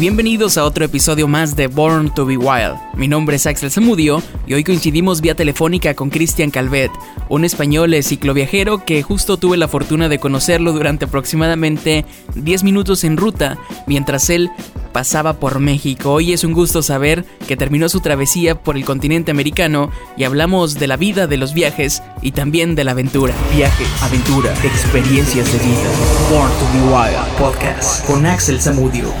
bienvenidos 0.00 0.56
a 0.56 0.64
otro 0.64 0.86
episodio 0.86 1.28
más 1.28 1.56
de 1.56 1.66
Born 1.66 2.14
to 2.14 2.24
Be 2.24 2.38
Wild. 2.38 2.78
Mi 2.94 3.06
nombre 3.06 3.36
es 3.36 3.46
Axel 3.46 3.70
Zamudio 3.70 4.22
y 4.46 4.54
hoy 4.54 4.64
coincidimos 4.64 5.20
vía 5.20 5.34
telefónica 5.34 5.92
con 5.92 6.08
Cristian 6.08 6.50
Calvet, 6.50 6.90
un 7.28 7.44
español 7.44 7.94
cicloviajero 8.02 8.86
que 8.86 9.02
justo 9.02 9.36
tuve 9.36 9.58
la 9.58 9.68
fortuna 9.68 10.08
de 10.08 10.18
conocerlo 10.18 10.72
durante 10.72 11.04
aproximadamente 11.04 12.06
10 12.34 12.62
minutos 12.64 13.04
en 13.04 13.18
ruta 13.18 13.58
mientras 13.86 14.30
él 14.30 14.50
pasaba 14.94 15.34
por 15.34 15.60
México. 15.60 16.14
Hoy 16.14 16.32
es 16.32 16.44
un 16.44 16.54
gusto 16.54 16.80
saber 16.80 17.26
que 17.46 17.58
terminó 17.58 17.90
su 17.90 18.00
travesía 18.00 18.54
por 18.54 18.78
el 18.78 18.86
continente 18.86 19.30
americano 19.30 19.90
y 20.16 20.24
hablamos 20.24 20.76
de 20.76 20.86
la 20.86 20.96
vida, 20.96 21.26
de 21.26 21.36
los 21.36 21.52
viajes 21.52 22.02
y 22.22 22.32
también 22.32 22.74
de 22.74 22.84
la 22.84 22.92
aventura. 22.92 23.34
Viaje, 23.54 23.84
aventura, 24.00 24.54
experiencias 24.64 25.52
de 25.52 25.58
vida. 25.58 25.90
Born 26.30 26.50
to 26.52 26.66
be 26.72 26.90
Wild 26.90 27.36
Podcast 27.36 28.06
con 28.06 28.24
Axel 28.24 28.58
Zamudio. 28.62 29.12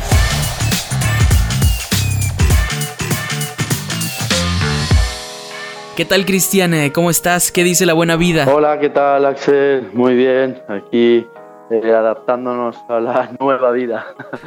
¿Qué 6.00 6.06
tal 6.06 6.24
Cristian? 6.24 6.72
¿Cómo 6.94 7.10
estás? 7.10 7.52
¿Qué 7.52 7.62
dice 7.62 7.84
la 7.84 7.92
buena 7.92 8.16
vida? 8.16 8.50
Hola, 8.50 8.78
¿qué 8.80 8.88
tal 8.88 9.26
Axel? 9.26 9.90
Muy 9.92 10.14
bien, 10.14 10.58
aquí 10.66 11.26
eh, 11.70 11.92
adaptándonos 11.94 12.76
a 12.88 12.98
la 12.98 13.30
nueva 13.40 13.70
vida. 13.70 14.06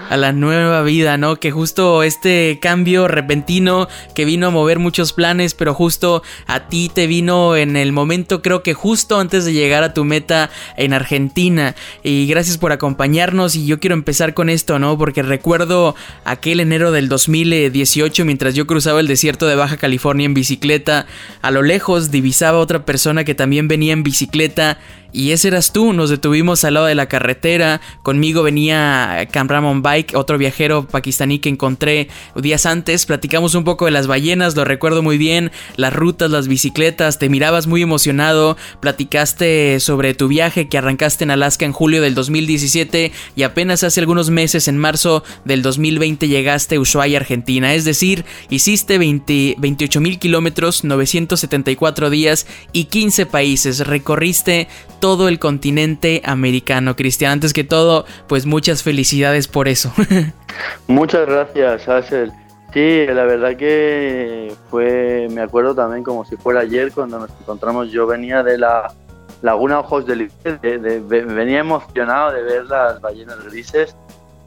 A 0.10 0.18
la 0.18 0.34
nueva 0.34 0.82
vida, 0.84 1.18
¿no? 1.18 1.38
Que 1.38 1.52
justo 1.52 2.04
este 2.04 2.60
cambio 2.62 3.08
repentino 3.08 3.88
que 4.14 4.26
vino 4.26 4.48
a 4.48 4.50
mover 4.50 4.80
muchos 4.80 5.14
planes, 5.14 5.54
pero 5.54 5.74
justo 5.74 6.22
a 6.48 6.68
ti 6.68 6.92
te 6.94 7.08
vino 7.08 7.56
en 7.56 7.78
el 7.78 7.94
momento, 7.94 8.42
creo 8.42 8.62
que 8.62 8.74
justo 8.74 9.20
antes 9.20 9.46
de 9.46 9.54
llegar 9.54 9.84
a 9.84 9.94
tu 9.94 10.04
meta 10.04 10.50
en 10.76 10.94
Argentina. 10.94 11.76
Y 12.04 12.28
gracias 12.28 12.58
por 12.58 12.72
acompañarnos 12.72 13.56
y 13.56 13.66
yo 13.66 13.80
quiero 13.80 13.94
empezar 13.94 14.34
con 14.34 14.50
esto, 14.50 14.78
¿no? 14.78 14.98
Porque 14.98 15.24
recuerdo 15.24 15.96
aquel 16.26 16.60
enero 16.60 16.92
del 16.92 17.08
2018 17.08 18.26
mientras 18.26 18.54
yo 18.54 18.68
cruzaba 18.68 19.00
el 19.00 19.08
desierto 19.08 19.48
de 19.48 19.56
Baja 19.56 19.78
California 19.78 20.26
en 20.26 20.34
bicicleta, 20.34 21.06
a 21.42 21.52
lo 21.52 21.62
lejos 21.62 22.12
divisaba 22.12 22.60
otra 22.60 22.86
persona 22.86 23.24
que 23.24 23.36
también 23.36 23.68
venía 23.68 23.94
en 23.94 24.04
bicicleta 24.04 24.78
y 25.14 25.32
ese 25.32 25.50
eras 25.50 25.72
tú, 25.72 25.94
nos 25.94 26.10
detuvimos 26.10 26.64
al 26.64 26.74
lado 26.74 26.88
de 26.88 26.96
la 26.96 27.06
carretera, 27.06 27.82
conmigo 28.02 28.42
venía 28.42 29.28
Camramon 29.32 29.84
Bike, 29.84 30.16
otro 30.16 30.40
viajero 30.40 30.88
pakistaní 30.88 31.38
que 31.38 31.50
encontré 31.50 32.10
días 32.36 32.66
antes, 32.66 33.06
platicamos 33.06 33.54
un 33.54 33.64
poco 33.64 33.86
de 33.86 33.92
las 33.92 34.08
ballenas, 34.08 34.56
lo 34.56 34.66
recuerdo 34.66 35.04
muy 35.04 35.20
bien, 35.20 35.52
las 35.76 35.94
rutas, 35.94 36.32
las 36.32 36.48
bicicletas, 36.48 37.20
te 37.20 37.30
mirabas 37.30 37.68
muy 37.68 37.84
emocionado, 37.84 38.58
platicaste 38.80 39.80
sobre 39.80 40.16
tu 40.16 40.28
viaje 40.28 40.68
que 40.68 40.80
arrancaste 40.80 41.24
en 41.24 41.32
Alaska 41.32 41.66
en 41.66 41.74
julio 41.74 42.02
del 42.02 42.16
2017 42.16 43.12
y 43.36 43.44
apenas 43.44 43.84
hace 43.84 44.00
algunos 44.00 44.32
meses, 44.32 44.68
en 44.68 44.80
marzo 44.80 45.24
del 45.46 45.62
2020, 45.62 46.28
llegaste 46.28 46.76
a 46.76 46.80
Ushuaia, 46.80 47.20
Argentina, 47.20 47.76
es 47.76 47.86
decir, 47.86 48.26
hiciste 48.50 48.98
28 48.98 50.02
mil 50.02 50.18
kilómetros, 50.18 50.84
974 50.84 52.10
días 52.10 52.48
y 52.72 52.86
15 52.86 53.28
países, 53.28 53.86
recorriste 53.86 54.68
todo 55.04 55.28
el 55.28 55.38
continente 55.38 56.22
americano. 56.24 56.96
Cristian, 56.96 57.34
antes 57.34 57.52
que 57.52 57.66
todo, 57.66 58.06
pues 58.30 58.46
muchas 58.46 58.84
felicidades 58.84 59.50
por 59.50 59.68
eso. 59.68 59.92
Muchas 60.88 61.28
gracias, 61.28 61.90
Axel. 61.90 62.32
Sí, 62.74 63.06
la 63.08 63.26
verdad 63.26 63.58
que 63.58 64.56
fue, 64.70 65.28
me 65.30 65.42
acuerdo 65.42 65.76
también 65.76 66.06
como 66.06 66.24
si 66.24 66.38
fuera 66.38 66.62
ayer 66.62 66.94
cuando 66.94 67.20
nos 67.20 67.30
encontramos, 67.42 67.92
yo 67.92 68.08
venía 68.08 68.44
de 68.44 68.58
la 68.58 68.94
Laguna 69.42 69.82
Ojos 69.82 70.06
del 70.06 70.32
de, 70.62 71.00
venía 71.02 71.60
emocionado 71.60 72.32
de 72.32 72.42
ver 72.42 72.64
las 72.68 73.02
ballenas 73.02 73.44
grises 73.44 73.98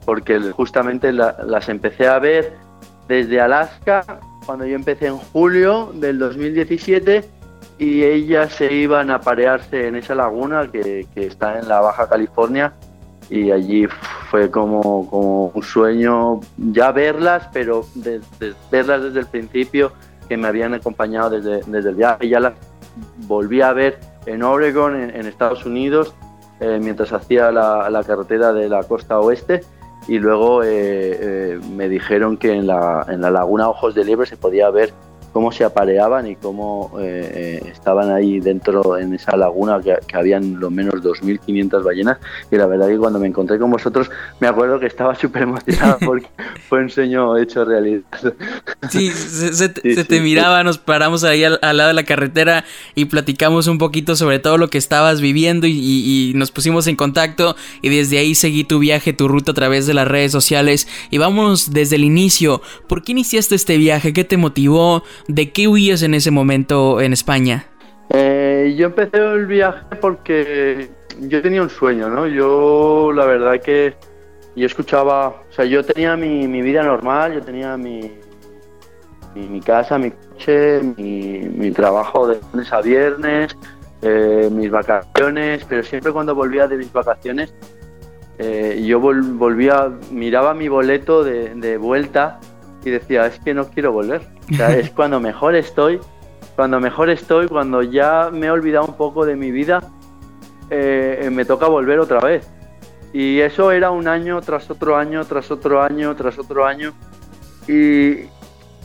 porque 0.06 0.40
justamente 0.52 1.12
las 1.12 1.68
empecé 1.68 2.06
a 2.06 2.18
ver 2.18 2.54
desde 3.08 3.42
Alaska 3.42 4.20
cuando 4.46 4.64
yo 4.64 4.74
empecé 4.74 5.08
en 5.08 5.18
julio 5.18 5.92
del 5.92 6.18
2017 6.18 7.35
y 7.78 8.04
ellas 8.04 8.52
se 8.52 8.72
iban 8.72 9.10
a 9.10 9.20
parearse 9.20 9.88
en 9.88 9.96
esa 9.96 10.14
laguna 10.14 10.70
que, 10.70 11.06
está 11.14 11.58
en 11.58 11.68
la 11.68 11.80
Baja 11.80 12.08
California 12.08 12.72
y 13.28 13.50
allí 13.50 13.86
fue 14.30 14.50
como, 14.50 15.08
como 15.10 15.46
un 15.48 15.62
sueño 15.62 16.40
ya 16.56 16.92
verlas, 16.92 17.48
pero 17.52 17.84
verlas 18.70 19.02
desde 19.02 19.20
el 19.20 19.26
principio 19.26 19.92
que 20.28 20.36
me 20.36 20.48
habían 20.48 20.74
acompañado 20.74 21.30
desde, 21.30 21.62
desde 21.70 21.90
el 21.90 21.96
viaje. 21.96 22.28
Ya 22.28 22.40
las 22.40 22.54
volví 23.26 23.60
a 23.60 23.72
ver 23.72 23.98
en 24.26 24.42
Oregon, 24.42 24.96
en, 24.96 25.26
Estados 25.26 25.64
Unidos, 25.66 26.14
eh, 26.60 26.78
mientras 26.80 27.12
hacía 27.12 27.52
la, 27.52 27.88
la, 27.90 28.02
carretera 28.04 28.52
de 28.52 28.68
la 28.68 28.82
costa 28.84 29.20
oeste. 29.20 29.62
Y 30.08 30.18
luego 30.18 30.62
eh, 30.62 30.68
eh, 30.70 31.60
me 31.74 31.88
dijeron 31.88 32.36
que 32.36 32.52
en 32.52 32.66
la, 32.66 33.04
en 33.08 33.20
la 33.20 33.30
laguna 33.30 33.68
Ojos 33.68 33.94
de 33.94 34.04
Liebre 34.04 34.26
se 34.26 34.36
podía 34.36 34.70
ver 34.70 34.92
cómo 35.36 35.52
se 35.52 35.64
apareaban 35.64 36.26
y 36.26 36.34
cómo 36.34 36.96
eh, 36.98 37.60
eh, 37.62 37.70
estaban 37.70 38.10
ahí 38.10 38.40
dentro 38.40 38.96
en 38.96 39.12
esa 39.12 39.36
laguna 39.36 39.78
que, 39.82 39.94
habían 40.16 40.58
lo 40.58 40.70
menos 40.70 40.94
2.500 41.02 41.84
ballenas 41.84 42.16
y 42.50 42.56
la 42.56 42.64
verdad 42.64 42.88
que 42.88 42.96
cuando 42.96 43.18
me 43.18 43.26
encontré 43.26 43.58
con 43.58 43.70
vosotros 43.70 44.10
me 44.40 44.48
acuerdo 44.48 44.80
que 44.80 44.86
estaba 44.86 45.14
súper 45.20 45.42
emocionado 45.42 45.98
porque 46.06 46.26
fue 46.70 46.80
un 46.80 46.88
sueño 46.88 47.36
hecho 47.36 47.66
realidad. 47.66 48.00
Sí, 48.88 49.10
se, 49.10 49.68
te 49.68 50.20
miraba, 50.22 50.64
nos 50.64 50.78
paramos 50.78 51.22
ahí 51.22 51.44
al, 51.44 51.58
lado 51.60 51.88
de 51.88 51.94
la 51.94 52.04
carretera 52.04 52.64
y 52.94 53.04
platicamos 53.04 53.66
un 53.66 53.76
poquito 53.76 54.16
sobre 54.16 54.38
todo 54.38 54.56
lo 54.56 54.68
que 54.68 54.78
estabas 54.78 55.20
viviendo 55.20 55.66
y, 55.66 56.32
nos 56.34 56.50
pusimos 56.50 56.86
en 56.86 56.96
contacto 56.96 57.56
y 57.82 57.90
desde 57.90 58.16
ahí 58.16 58.34
seguí 58.34 58.64
tu 58.64 58.78
viaje, 58.78 59.12
tu 59.12 59.28
ruta 59.28 59.50
a 59.50 59.54
través 59.54 59.86
de 59.86 59.92
las 59.92 60.08
redes 60.08 60.32
sociales 60.32 60.88
y 61.10 61.18
vamos 61.18 61.72
desde 61.74 61.96
el 61.96 62.04
inicio. 62.04 62.62
¿Por 62.88 63.02
qué 63.02 63.12
iniciaste 63.12 63.54
este 63.54 63.76
viaje? 63.76 64.14
¿Qué 64.14 64.24
te 64.24 64.38
motivó? 64.38 65.02
¿De 65.28 65.52
qué 65.52 65.66
huías 65.66 66.02
en 66.02 66.14
ese 66.14 66.30
momento 66.30 67.00
en 67.00 67.12
España? 67.12 67.66
Eh, 68.10 68.74
yo 68.78 68.86
empecé 68.86 69.18
el 69.18 69.46
viaje 69.46 69.96
porque 70.00 70.88
yo 71.20 71.42
tenía 71.42 71.62
un 71.62 71.70
sueño, 71.70 72.08
¿no? 72.08 72.28
Yo 72.28 73.10
la 73.12 73.24
verdad 73.26 73.60
que 73.60 73.94
yo 74.54 74.66
escuchaba, 74.66 75.28
o 75.28 75.52
sea, 75.52 75.64
yo 75.64 75.84
tenía 75.84 76.16
mi, 76.16 76.46
vida 76.62 76.84
normal, 76.84 77.34
yo 77.34 77.42
tenía 77.42 77.76
mi, 77.76 78.12
mi, 79.34 79.60
casa, 79.60 79.98
mi 79.98 80.12
coche, 80.12 80.80
mi, 80.96 81.70
trabajo 81.72 82.28
de 82.28 82.38
lunes 82.52 82.72
a 82.72 82.80
viernes, 82.80 83.56
eh, 84.02 84.48
mis 84.52 84.70
vacaciones, 84.70 85.64
pero 85.68 85.82
siempre 85.82 86.12
cuando 86.12 86.36
volvía 86.36 86.68
de 86.68 86.76
mis 86.76 86.92
vacaciones, 86.92 87.52
eh, 88.38 88.82
yo 88.86 89.00
volvía, 89.00 89.90
miraba 90.12 90.54
mi 90.54 90.68
boleto 90.68 91.24
de, 91.24 91.54
de 91.54 91.76
vuelta 91.78 92.38
y 92.86 92.90
decía, 92.90 93.26
es 93.26 93.40
que 93.40 93.52
no 93.52 93.68
quiero 93.68 93.90
volver. 93.90 94.22
O 94.52 94.54
sea, 94.54 94.70
es 94.76 94.90
cuando 94.96 95.18
mejor 95.18 95.56
estoy, 95.56 96.00
cuando 96.54 96.78
mejor 96.78 97.10
estoy, 97.10 97.48
cuando 97.48 97.82
ya 97.82 98.30
me 98.32 98.46
he 98.46 98.50
olvidado 98.50 98.86
un 98.86 98.96
poco 98.96 99.26
de 99.26 99.34
mi 99.34 99.50
vida, 99.50 99.82
eh, 100.70 101.28
me 101.32 101.44
toca 101.44 101.66
volver 101.66 101.98
otra 101.98 102.20
vez. 102.20 102.48
Y 103.12 103.40
eso 103.40 103.72
era 103.72 103.90
un 103.90 104.06
año 104.06 104.40
tras 104.40 104.70
otro 104.70 104.96
año, 104.96 105.24
tras 105.24 105.50
otro 105.50 105.82
año, 105.82 106.14
tras 106.14 106.38
otro 106.38 106.64
año. 106.64 106.92
Y, 107.66 108.26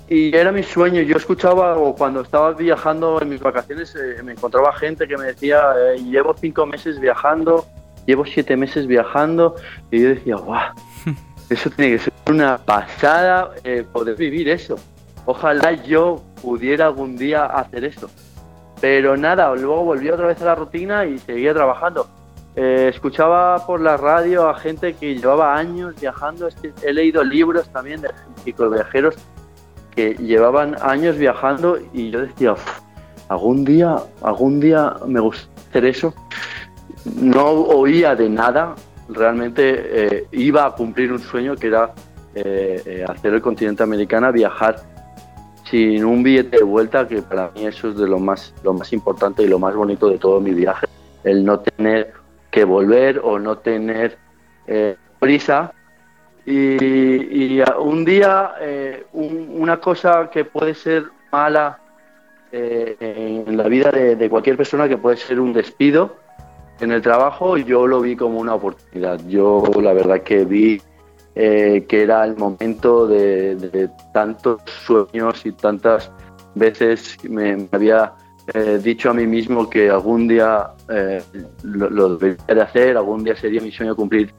y 0.09 0.35
era 0.35 0.51
mi 0.51 0.63
sueño. 0.63 1.01
Yo 1.03 1.17
escuchaba, 1.17 1.78
o 1.78 1.95
cuando 1.95 2.22
estaba 2.22 2.53
viajando 2.53 3.22
en 3.22 3.29
mis 3.29 3.40
vacaciones, 3.40 3.95
eh, 3.95 4.23
me 4.23 4.31
encontraba 4.31 4.73
gente 4.73 5.07
que 5.07 5.16
me 5.16 5.25
decía, 5.25 5.73
eh, 5.78 6.00
llevo 6.03 6.34
cinco 6.35 6.66
meses 6.66 7.00
viajando, 7.00 7.67
llevo 8.07 8.25
siete 8.25 8.57
meses 8.57 8.88
viajando. 8.88 9.56
Y 9.91 10.01
yo 10.01 10.09
decía, 10.09 10.38
guau, 10.38 10.73
eso 11.53 11.69
tiene 11.69 11.91
que 11.91 12.00
ser 12.00 12.13
una 12.28 12.57
pasada 12.57 13.51
eh, 13.63 13.85
poder 13.91 14.16
vivir 14.16 14.50
eso. 14.50 14.78
Ojalá 15.25 15.73
yo 15.73 16.23
pudiera 16.41 16.85
algún 16.85 17.17
día 17.17 17.46
hacer 17.46 17.84
eso. 17.84 18.09
Pero 18.79 19.16
nada, 19.16 19.53
luego 19.55 19.84
volví 19.84 20.09
otra 20.09 20.28
vez 20.28 20.41
a 20.41 20.46
la 20.46 20.55
rutina 20.55 21.05
y 21.05 21.20
seguía 21.20 21.53
trabajando. 21.53 22.08
Eh, 22.55 22.90
escuchaba 22.93 23.66
por 23.66 23.79
la 23.79 23.96
radio 23.96 24.49
a 24.49 24.55
gente 24.55 24.93
que 24.93 25.16
llevaba 25.16 25.55
años 25.55 25.96
viajando. 25.99 26.49
he 26.81 26.93
leído 26.93 27.23
libros 27.23 27.70
también 27.70 28.02
de 28.02 28.09
viajeros 28.46 29.16
que 29.96 30.16
llevaban 30.16 30.76
años 30.81 31.17
viajando 31.17 31.78
y 31.93 32.11
yo 32.11 32.22
decía, 32.22 32.55
algún 33.29 33.64
día, 33.64 33.97
algún 34.22 34.59
día 34.59 34.96
me 35.05 35.20
gustaría 35.20 35.52
hacer 35.70 35.85
eso. 35.85 36.14
No 37.16 37.46
oía 37.46 38.16
de 38.16 38.29
nada, 38.29 38.76
realmente 39.13 40.16
eh, 40.17 40.28
iba 40.31 40.66
a 40.66 40.72
cumplir 40.72 41.11
un 41.11 41.19
sueño 41.19 41.55
que 41.55 41.67
era 41.67 41.93
eh, 42.35 42.81
eh, 42.85 43.05
hacer 43.08 43.34
el 43.34 43.41
continente 43.41 43.84
americano, 43.84 44.31
viajar 44.31 44.78
sin 45.69 46.03
un 46.03 46.23
billete 46.23 46.58
de 46.58 46.63
vuelta, 46.63 47.08
que 47.08 47.22
para 47.22 47.52
mí 47.52 47.66
eso 47.66 47.90
es 47.90 47.97
de 47.97 48.08
lo 48.08 48.19
más, 48.19 48.53
lo 48.63 48.73
más 48.73 48.91
importante 48.93 49.43
y 49.43 49.47
lo 49.47 49.59
más 49.59 49.75
bonito 49.75 50.09
de 50.09 50.17
todo 50.17 50.40
mi 50.40 50.52
viaje, 50.52 50.87
el 51.23 51.46
no 51.46 51.59
tener 51.59 52.13
que 52.49 52.63
volver 52.66 53.19
o 53.23 53.40
no 53.40 53.58
tener 53.58 54.17
prisa. 55.19 55.73
Y, 56.46 57.61
un 57.79 58.03
día, 58.03 58.53
una 59.14 59.78
cosa 59.78 60.29
que 60.29 60.43
puede 60.43 60.73
ser 60.73 61.05
mala 61.31 61.79
en 62.52 63.55
la 63.55 63.67
vida 63.69 63.91
de 63.91 64.29
cualquier 64.29 64.57
persona, 64.57 64.90
que 64.90 64.97
puede 64.97 65.16
ser 65.16 65.40
un 65.40 65.53
despido, 65.53 66.17
en 66.81 66.91
el 66.91 67.01
trabajo 67.01 67.57
yo 67.57 67.87
lo 67.87 68.01
vi 68.01 68.16
como 68.16 68.39
una 68.39 68.55
oportunidad. 68.55 69.19
Yo 69.28 69.63
la 69.81 69.93
verdad 69.93 70.22
que 70.22 70.45
vi 70.45 70.81
eh, 71.33 71.85
que 71.87 72.03
era 72.03 72.25
el 72.25 72.35
momento 72.35 73.07
de, 73.07 73.89
tantos 74.13 74.61
sueños 74.85 75.45
y 75.45 75.53
tantas 75.53 76.11
veces 76.55 77.17
me, 77.23 77.69
había 77.72 78.13
eh, 78.53 78.79
dicho 78.83 79.09
a 79.09 79.13
mí 79.13 79.25
mismo 79.25 79.69
que 79.69 79.89
algún 79.89 80.28
día 80.28 80.72
eh, 80.89 81.22
lo, 81.63 82.17
debería 82.17 82.53
de 82.53 82.61
hacer, 82.61 82.97
algún 82.97 83.23
día 83.23 83.35
sería 83.37 83.61
mi 83.61 83.72
sueño 83.72 83.95
cumplir 83.95 84.33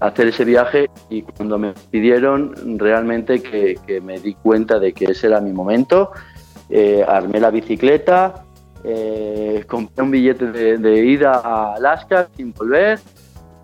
hacer 0.00 0.28
ese 0.28 0.44
viaje 0.44 0.90
y 1.08 1.22
cuando 1.22 1.58
me 1.58 1.72
pidieron 1.90 2.78
realmente 2.78 3.42
que, 3.42 4.00
me 4.02 4.20
di 4.20 4.34
cuenta 4.34 4.78
de 4.78 4.92
que 4.92 5.06
ese 5.06 5.28
era 5.28 5.40
mi 5.40 5.52
momento, 5.52 6.12
armé 7.08 7.40
la 7.40 7.50
bicicleta, 7.50 8.44
compré 9.66 10.02
un 10.02 10.10
billete 10.10 10.46
de, 10.46 10.78
de, 10.78 11.04
ida 11.04 11.40
a 11.44 11.74
Alaska 11.74 12.28
sin 12.36 12.52
volver, 12.52 12.98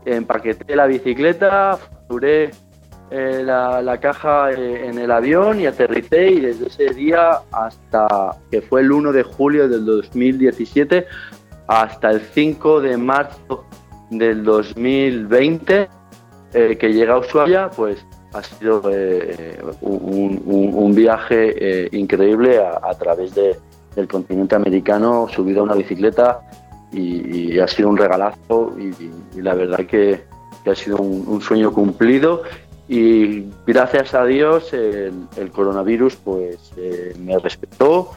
empaqueté 0.04 0.76
la 0.76 0.86
bicicleta, 0.86 1.76
facturé 1.76 2.50
eh, 3.10 3.42
la, 3.44 3.98
caja 4.00 4.50
eh, 4.50 4.88
en 4.88 4.98
el 4.98 5.10
avión 5.10 5.60
y 5.60 5.66
aterricé 5.66 6.30
y 6.30 6.40
desde 6.40 6.66
ese 6.66 6.94
día 6.94 7.42
hasta 7.52 8.30
que 8.50 8.62
fue 8.62 8.80
el 8.80 8.90
1 8.90 9.12
de 9.12 9.22
julio 9.22 9.68
del 9.68 9.84
2017 9.84 11.06
hasta 11.66 12.10
el 12.10 12.20
5 12.20 12.80
de 12.80 12.96
marzo 12.96 13.66
del 14.10 14.42
2020 14.42 15.88
eh, 16.54 16.76
que 16.76 16.92
llega 16.92 17.14
a 17.14 17.18
Ushuaia, 17.18 17.70
pues 17.70 18.04
ha 18.32 18.42
sido 18.42 18.82
un, 19.80 20.92
viaje 20.94 21.88
increíble 21.92 22.58
a, 22.58 22.94
través 22.98 23.32
del 23.94 24.08
continente 24.08 24.54
americano, 24.54 25.26
subido 25.28 25.60
a 25.60 25.64
una 25.64 25.74
bicicleta 25.74 26.40
y, 26.92 27.58
ha 27.58 27.68
sido 27.68 27.88
un 27.88 27.96
regalazo 27.96 28.74
y, 28.78 29.40
la 29.40 29.54
verdad 29.54 29.86
que, 29.86 30.22
ha 30.66 30.74
sido 30.74 30.96
un, 30.98 31.40
sueño 31.40 31.72
cumplido 31.72 32.42
y 32.88 33.44
gracias 33.66 34.14
a 34.14 34.24
Dios 34.24 34.72
el, 34.72 35.50
coronavirus 35.52 36.16
pues 36.16 36.72
eh, 36.76 37.14
me 37.18 37.38
respetó 37.38 38.12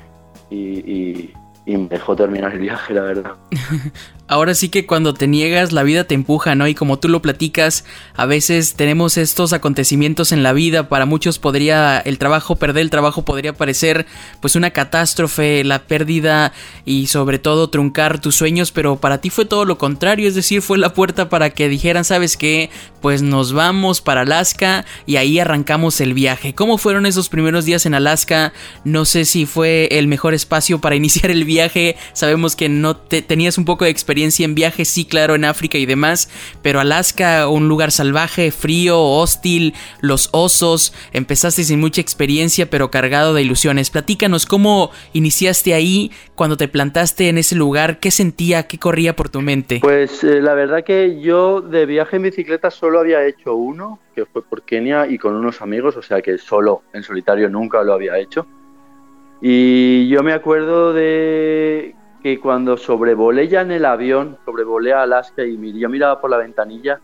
y, 0.49 1.31
y 1.67 1.77
me 1.77 1.89
dejó 1.89 2.15
terminar 2.15 2.53
el 2.53 2.59
viaje, 2.59 2.93
la 2.93 3.01
verdad. 3.01 3.33
Ahora 4.27 4.53
sí 4.55 4.69
que 4.69 4.85
cuando 4.85 5.13
te 5.13 5.27
niegas 5.27 5.71
la 5.71 5.83
vida 5.83 6.03
te 6.03 6.13
empuja, 6.13 6.53
¿no? 6.55 6.67
Y 6.67 6.75
como 6.75 6.99
tú 6.99 7.07
lo 7.07 7.21
platicas, 7.21 7.85
a 8.15 8.25
veces 8.25 8.73
tenemos 8.75 9.17
estos 9.17 9.53
acontecimientos 9.53 10.31
en 10.31 10.43
la 10.43 10.53
vida, 10.53 10.89
para 10.89 11.05
muchos 11.05 11.39
podría 11.39 11.99
el 11.99 12.17
trabajo, 12.17 12.57
perder 12.57 12.81
el 12.81 12.89
trabajo 12.89 13.23
podría 13.23 13.53
parecer 13.53 14.05
pues 14.41 14.55
una 14.55 14.71
catástrofe, 14.71 15.63
la 15.63 15.83
pérdida 15.83 16.51
y 16.83 17.07
sobre 17.07 17.39
todo 17.39 17.69
truncar 17.69 18.19
tus 18.19 18.35
sueños, 18.35 18.71
pero 18.71 18.97
para 18.97 19.19
ti 19.19 19.29
fue 19.29 19.45
todo 19.45 19.63
lo 19.63 19.77
contrario, 19.77 20.27
es 20.27 20.35
decir, 20.35 20.61
fue 20.61 20.77
la 20.77 20.93
puerta 20.93 21.29
para 21.29 21.51
que 21.51 21.69
dijeran, 21.69 22.03
¿sabes 22.03 22.35
qué? 22.35 22.69
Pues 23.01 23.21
nos 23.21 23.53
vamos 23.53 24.01
para 24.01 24.21
Alaska 24.21 24.85
y 25.05 25.15
ahí 25.15 25.39
arrancamos 25.39 26.01
el 26.01 26.13
viaje. 26.13 26.53
¿Cómo 26.53 26.77
fueron 26.77 27.05
esos 27.05 27.29
primeros 27.29 27.63
días 27.63 27.85
en 27.85 27.93
Alaska? 27.93 28.51
No 28.83 29.05
sé 29.05 29.23
si 29.23 29.45
fue 29.45 29.87
el 29.91 30.07
mejor 30.07 30.33
espacio 30.33 30.79
para 30.81 30.95
iniciar 30.97 31.31
el 31.31 31.45
viaje 31.45 31.95
sabemos 32.13 32.55
que 32.55 32.69
no 32.69 32.95
te, 32.97 33.21
tenías 33.21 33.57
un 33.57 33.65
poco 33.65 33.85
de 33.85 33.91
experiencia 33.91 34.16
en 34.23 34.55
viajes, 34.55 34.87
sí, 34.87 35.05
claro, 35.05 35.35
en 35.35 35.45
África 35.45 35.77
y 35.77 35.85
demás, 35.85 36.29
pero 36.61 36.79
Alaska, 36.79 37.47
un 37.47 37.67
lugar 37.67 37.91
salvaje, 37.91 38.51
frío, 38.51 39.01
hostil, 39.01 39.73
los 40.01 40.29
osos, 40.31 40.93
empezaste 41.13 41.63
sin 41.63 41.79
mucha 41.79 42.01
experiencia, 42.01 42.69
pero 42.69 42.91
cargado 42.91 43.33
de 43.33 43.43
ilusiones. 43.43 43.89
Platícanos 43.89 44.45
cómo 44.45 44.91
iniciaste 45.13 45.73
ahí, 45.73 46.11
cuando 46.35 46.57
te 46.57 46.67
plantaste 46.67 47.29
en 47.29 47.37
ese 47.37 47.55
lugar, 47.55 47.99
qué 47.99 48.11
sentía, 48.11 48.63
qué 48.63 48.77
corría 48.77 49.15
por 49.15 49.29
tu 49.29 49.41
mente. 49.41 49.79
Pues 49.81 50.23
eh, 50.23 50.41
la 50.41 50.53
verdad 50.53 50.83
que 50.83 51.19
yo 51.21 51.61
de 51.61 51.85
viaje 51.85 52.17
en 52.17 52.23
bicicleta 52.23 52.71
solo 52.71 52.99
había 52.99 53.25
hecho 53.25 53.55
uno, 53.55 53.99
que 54.15 54.25
fue 54.25 54.43
por 54.43 54.63
Kenia 54.63 55.07
y 55.07 55.17
con 55.17 55.35
unos 55.35 55.61
amigos, 55.61 55.95
o 55.95 56.01
sea 56.01 56.21
que 56.21 56.37
solo 56.37 56.81
en 56.93 57.03
solitario 57.03 57.49
nunca 57.49 57.83
lo 57.83 57.93
había 57.93 58.17
hecho. 58.17 58.47
Y 59.41 60.07
yo 60.07 60.23
me 60.23 60.33
acuerdo 60.33 60.93
de 60.93 61.93
que 62.21 62.39
cuando 62.39 62.77
sobrevolé 62.77 63.47
ya 63.47 63.61
en 63.61 63.71
el 63.71 63.85
avión, 63.85 64.37
sobrevolé 64.45 64.93
a 64.93 65.03
Alaska 65.03 65.43
y 65.43 65.79
yo 65.79 65.89
miraba 65.89 66.19
por 66.19 66.29
la 66.29 66.37
ventanilla 66.37 66.99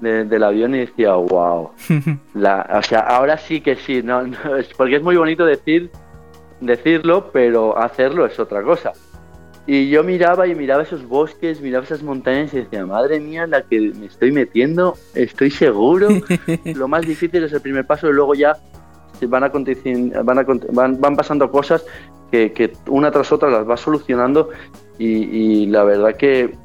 del 0.00 0.42
avión 0.42 0.74
y 0.74 0.80
decía, 0.80 1.12
wow. 1.14 1.70
o 2.34 2.82
sea, 2.82 3.00
ahora 3.00 3.38
sí 3.38 3.60
que 3.60 3.76
sí, 3.76 4.02
no, 4.02 4.22
porque 4.76 4.96
es 4.96 5.02
muy 5.02 5.16
bonito 5.16 5.44
decir, 5.44 5.90
decirlo, 6.60 7.30
pero 7.32 7.78
hacerlo 7.78 8.26
es 8.26 8.38
otra 8.38 8.62
cosa. 8.62 8.92
Y 9.68 9.88
yo 9.88 10.04
miraba 10.04 10.46
y 10.46 10.54
miraba 10.54 10.84
esos 10.84 11.06
bosques, 11.08 11.60
miraba 11.60 11.84
esas 11.84 12.02
montañas 12.02 12.54
y 12.54 12.58
decía, 12.58 12.86
madre 12.86 13.18
mía, 13.18 13.48
la 13.48 13.62
que 13.62 13.80
me 13.80 14.06
estoy 14.06 14.30
metiendo, 14.30 14.94
estoy 15.14 15.50
seguro. 15.50 16.08
Lo 16.64 16.86
más 16.86 17.02
difícil 17.02 17.42
es 17.42 17.52
el 17.52 17.60
primer 17.60 17.84
paso 17.84 18.08
y 18.08 18.12
luego 18.12 18.34
ya 18.34 18.56
van, 19.22 19.50
van, 20.72 21.00
van, 21.00 21.16
pasando 21.16 21.50
cosas 21.50 21.84
que, 22.30 22.72
una 22.88 23.10
tras 23.10 23.32
otra 23.32 23.50
las 23.50 23.68
va 23.68 23.76
solucionando 23.76 24.50
y, 24.98 25.66
la 25.66 25.84
verdad 25.84 26.16
que, 26.16 26.56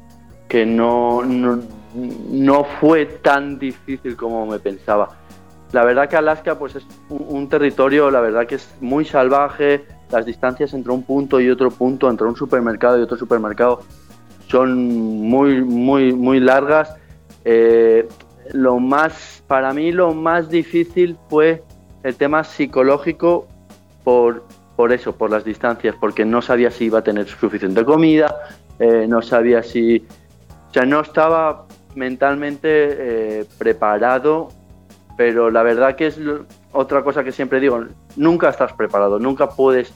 que 0.48 0.64
no, 0.64 1.22
no, 1.24 2.64
fue 2.80 3.06
tan 3.06 3.58
difícil 3.58 4.16
como 4.16 4.46
me 4.46 4.58
pensaba. 4.58 5.10
La 5.72 5.84
verdad 5.84 6.08
que 6.08 6.16
Alaska 6.16 6.58
pues 6.58 6.76
es 6.76 6.86
un, 7.08 7.48
territorio, 7.48 8.10
la 8.10 8.20
verdad 8.20 8.46
que 8.46 8.56
es 8.56 8.74
muy 8.80 9.04
salvaje, 9.04 9.84
las 10.10 10.26
distancias 10.26 10.74
entre 10.74 10.92
un 10.92 11.02
punto 11.02 11.40
y 11.40 11.48
otro 11.48 11.70
punto, 11.70 12.10
entre 12.10 12.26
un 12.26 12.36
supermercado 12.36 12.98
y 12.98 13.02
otro 13.02 13.16
supermercado, 13.16 13.80
son 14.48 14.76
muy, 14.84 15.62
muy, 15.62 16.12
muy 16.12 16.40
largas. 16.40 16.94
Eh, 17.44 18.06
lo 18.52 18.78
más, 18.78 19.42
para 19.46 19.72
mí 19.72 19.92
lo 19.92 20.12
más 20.12 20.50
difícil 20.50 21.16
fue 21.28 21.62
el 22.02 22.16
tema 22.16 22.44
psicológico 22.44 23.46
por, 24.04 24.44
por 24.76 24.92
eso, 24.92 25.14
por 25.14 25.30
las 25.30 25.44
distancias, 25.44 25.94
porque 26.00 26.24
no 26.24 26.42
sabía 26.42 26.70
si 26.70 26.86
iba 26.86 27.00
a 27.00 27.04
tener 27.04 27.26
suficiente 27.26 27.84
comida, 27.84 28.34
eh, 28.78 29.06
no 29.08 29.22
sabía 29.22 29.62
si... 29.62 30.06
O 30.70 30.72
sea, 30.72 30.84
no 30.86 31.00
estaba 31.00 31.66
mentalmente 31.94 32.68
eh, 32.70 33.44
preparado, 33.58 34.48
pero 35.16 35.50
la 35.50 35.62
verdad 35.62 35.96
que 35.96 36.06
es 36.06 36.18
otra 36.72 37.02
cosa 37.02 37.22
que 37.22 37.32
siempre 37.32 37.60
digo, 37.60 37.84
nunca 38.16 38.48
estás 38.48 38.72
preparado, 38.72 39.18
nunca 39.18 39.50
puedes 39.50 39.92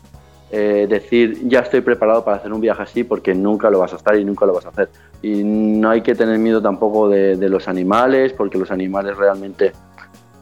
eh, 0.53 0.87
decir 0.89 1.49
ya 1.49 1.61
estoy 1.61 1.81
preparado 1.81 2.25
para 2.25 2.37
hacer 2.37 2.53
un 2.53 2.61
viaje 2.61 2.81
así 2.81 3.03
porque 3.03 3.35
nunca 3.35 3.69
lo 3.69 3.81
vas 3.81 3.93
a 3.93 3.97
estar 3.97 4.17
y 4.17 4.25
nunca 4.25 4.47
lo 4.47 4.55
vas 4.55 4.67
a 4.67 4.69
hacer. 4.69 4.91
Y 5.23 5.43
no 5.43 5.91
hay 5.91 6.03
que 6.03 6.15
tener 6.15 6.39
miedo 6.39 6.63
tampoco 6.63 7.09
de, 7.09 7.37
los 7.49 7.67
animales, 7.69 8.33
porque 8.33 8.59
los 8.59 8.71
animales 8.71 9.17
realmente 9.17 9.73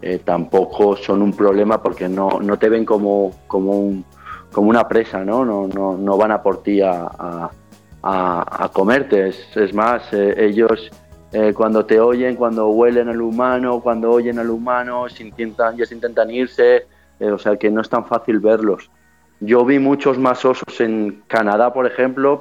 eh, 0.03 0.21
tampoco 0.23 0.97
son 0.97 1.23
un 1.23 1.33
problema 1.33 1.83
porque 1.83 2.09
no, 2.09 2.41
no 2.41 2.59
te 2.59 2.69
ven 2.69 2.85
como, 2.85 3.33
como, 3.47 3.79
un, 3.79 4.05
como 4.55 4.71
una 4.71 4.89
presa, 4.89 5.25
¿no? 5.25 5.45
No, 5.45 5.67
no, 5.67 5.97
no 5.97 6.17
van 6.17 6.31
a 6.31 6.43
por 6.43 6.63
ti 6.63 6.81
a, 6.81 7.11
a, 7.19 7.51
a, 8.03 8.69
comerte. 8.73 9.29
Es, 9.29 9.75
más, 9.75 10.13
eh, 10.13 10.35
ellos 10.39 10.91
eh, 11.33 11.53
cuando 11.53 11.85
te 11.85 12.01
oyen, 12.01 12.37
cuando 12.37 12.69
huelen 12.69 13.09
al 13.09 13.21
humano, 13.21 13.81
cuando 13.81 14.11
oyen 14.11 14.39
al 14.39 14.51
humano, 14.51 15.09
se 15.09 15.25
intentan, 15.25 15.77
se 15.77 15.95
intentan 15.95 16.31
irse, 16.31 16.87
o 17.21 17.39
sea 17.39 17.57
que 17.57 17.71
no 17.71 17.81
es 17.81 17.89
tan 17.89 18.05
fácil 18.05 18.39
verlos. 18.39 18.91
Yo 19.41 19.65
vi 19.65 19.79
muchos 19.79 20.19
más 20.19 20.45
osos 20.45 20.81
en 20.81 21.23
Canadá, 21.27 21.73
por 21.73 21.87
ejemplo, 21.87 22.39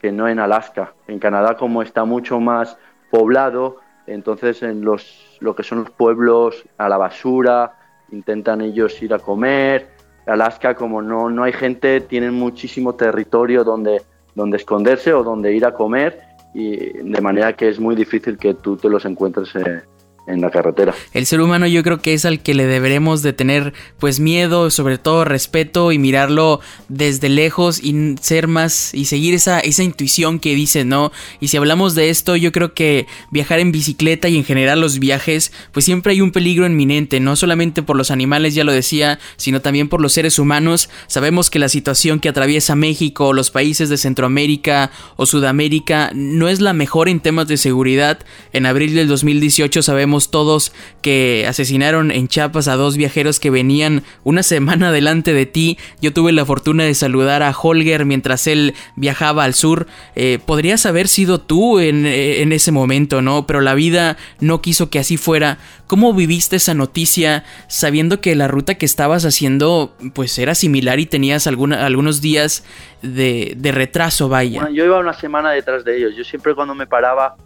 que 0.00 0.12
no 0.12 0.28
en 0.28 0.38
Alaska. 0.38 0.94
En 1.08 1.18
Canadá, 1.18 1.56
como 1.56 1.82
está 1.82 2.04
mucho 2.04 2.40
más 2.40 2.76
poblado, 3.10 3.78
entonces 4.06 4.62
en 4.62 4.84
los 4.84 5.36
lo 5.40 5.56
que 5.56 5.62
son 5.62 5.80
los 5.80 5.90
pueblos 5.90 6.64
a 6.78 6.88
la 6.88 6.96
basura, 6.96 7.74
intentan 8.12 8.60
ellos 8.60 9.02
ir 9.02 9.12
a 9.14 9.18
comer. 9.18 9.91
Alaska, 10.26 10.74
como 10.74 11.02
no, 11.02 11.30
no 11.30 11.42
hay 11.42 11.52
gente, 11.52 12.00
tienen 12.00 12.34
muchísimo 12.34 12.94
territorio 12.94 13.64
donde, 13.64 14.02
donde 14.34 14.56
esconderse 14.56 15.12
o 15.12 15.22
donde 15.22 15.54
ir 15.54 15.64
a 15.64 15.74
comer 15.74 16.20
y 16.54 16.76
de 16.76 17.20
manera 17.20 17.54
que 17.54 17.68
es 17.68 17.80
muy 17.80 17.94
difícil 17.94 18.36
que 18.36 18.54
tú 18.54 18.76
te 18.76 18.88
los 18.88 19.04
encuentres 19.04 19.54
eh, 19.56 19.82
en 20.26 20.40
la 20.40 20.50
carretera. 20.50 20.94
El 21.12 21.26
ser 21.26 21.40
humano 21.40 21.66
yo 21.66 21.82
creo 21.82 22.00
que 22.00 22.14
es 22.14 22.24
al 22.24 22.40
que 22.40 22.54
le 22.54 22.66
deberemos 22.66 23.22
de 23.22 23.32
tener 23.32 23.72
pues 23.98 24.20
miedo, 24.20 24.70
sobre 24.70 24.98
todo 24.98 25.24
respeto 25.24 25.90
y 25.90 25.98
mirarlo 25.98 26.60
desde 26.88 27.28
lejos 27.28 27.82
y 27.82 28.14
ser 28.20 28.46
más 28.46 28.94
y 28.94 29.06
seguir 29.06 29.34
esa, 29.34 29.58
esa 29.60 29.82
intuición 29.82 30.38
que 30.38 30.54
dice, 30.54 30.84
¿no? 30.84 31.10
Y 31.40 31.48
si 31.48 31.56
hablamos 31.56 31.94
de 31.94 32.10
esto, 32.10 32.36
yo 32.36 32.52
creo 32.52 32.72
que 32.72 33.06
viajar 33.30 33.58
en 33.58 33.72
bicicleta 33.72 34.28
y 34.28 34.36
en 34.36 34.44
general 34.44 34.80
los 34.80 35.00
viajes, 35.00 35.52
pues 35.72 35.84
siempre 35.84 36.12
hay 36.12 36.20
un 36.20 36.30
peligro 36.30 36.66
inminente, 36.66 37.18
no 37.18 37.34
solamente 37.34 37.82
por 37.82 37.96
los 37.96 38.10
animales, 38.10 38.54
ya 38.54 38.64
lo 38.64 38.72
decía, 38.72 39.18
sino 39.36 39.60
también 39.60 39.88
por 39.88 40.00
los 40.00 40.12
seres 40.12 40.38
humanos. 40.38 40.88
Sabemos 41.08 41.50
que 41.50 41.58
la 41.58 41.68
situación 41.68 42.20
que 42.20 42.28
atraviesa 42.28 42.76
México, 42.76 43.32
los 43.32 43.50
países 43.50 43.88
de 43.88 43.96
Centroamérica 43.96 44.92
o 45.16 45.26
Sudamérica 45.26 46.10
no 46.14 46.48
es 46.48 46.60
la 46.60 46.72
mejor 46.72 47.08
en 47.08 47.20
temas 47.20 47.48
de 47.48 47.56
seguridad. 47.56 48.20
En 48.52 48.66
abril 48.66 48.94
del 48.94 49.08
2018 49.08 49.82
sabemos 49.82 50.11
todos 50.20 50.72
que 51.00 51.44
asesinaron 51.48 52.10
en 52.10 52.28
Chiapas 52.28 52.68
a 52.68 52.76
dos 52.76 52.96
viajeros 52.96 53.40
que 53.40 53.50
venían 53.50 54.02
una 54.24 54.42
semana 54.42 54.92
delante 54.92 55.32
de 55.32 55.46
ti. 55.46 55.78
Yo 56.00 56.12
tuve 56.12 56.32
la 56.32 56.44
fortuna 56.44 56.84
de 56.84 56.94
saludar 56.94 57.42
a 57.42 57.50
Holger 57.50 58.04
mientras 58.04 58.46
él 58.46 58.74
viajaba 58.96 59.44
al 59.44 59.54
sur. 59.54 59.86
Eh, 60.14 60.38
podrías 60.44 60.86
haber 60.86 61.08
sido 61.08 61.40
tú 61.40 61.80
en, 61.80 62.04
ese 62.52 62.72
momento, 62.72 63.22
¿no? 63.22 63.46
Pero 63.46 63.60
la 63.60 63.74
vida 63.74 64.16
no 64.40 64.60
quiso 64.60 64.90
que 64.90 64.98
así 64.98 65.16
fuera. 65.16 65.58
¿Cómo 65.86 66.14
viviste 66.14 66.56
esa 66.56 66.74
noticia 66.74 67.44
sabiendo 67.68 68.20
que 68.20 68.34
la 68.34 68.48
ruta 68.48 68.74
que 68.76 68.86
estabas 68.86 69.24
haciendo 69.24 69.94
pues 70.14 70.38
era 70.38 70.54
similar 70.54 71.00
y 71.00 71.06
tenías 71.06 71.46
algunos 71.46 72.20
días 72.20 72.64
de, 73.02 73.56
retraso, 73.72 74.28
vaya? 74.28 74.68
Yo 74.72 74.84
iba 74.84 74.98
una 74.98 75.12
semana 75.12 75.50
detrás 75.50 75.84
de 75.84 75.96
ellos. 75.96 76.12
Yo 76.16 76.24
siempre 76.24 76.54
cuando 76.54 76.74
me 76.74 76.86
paraba 76.86 77.36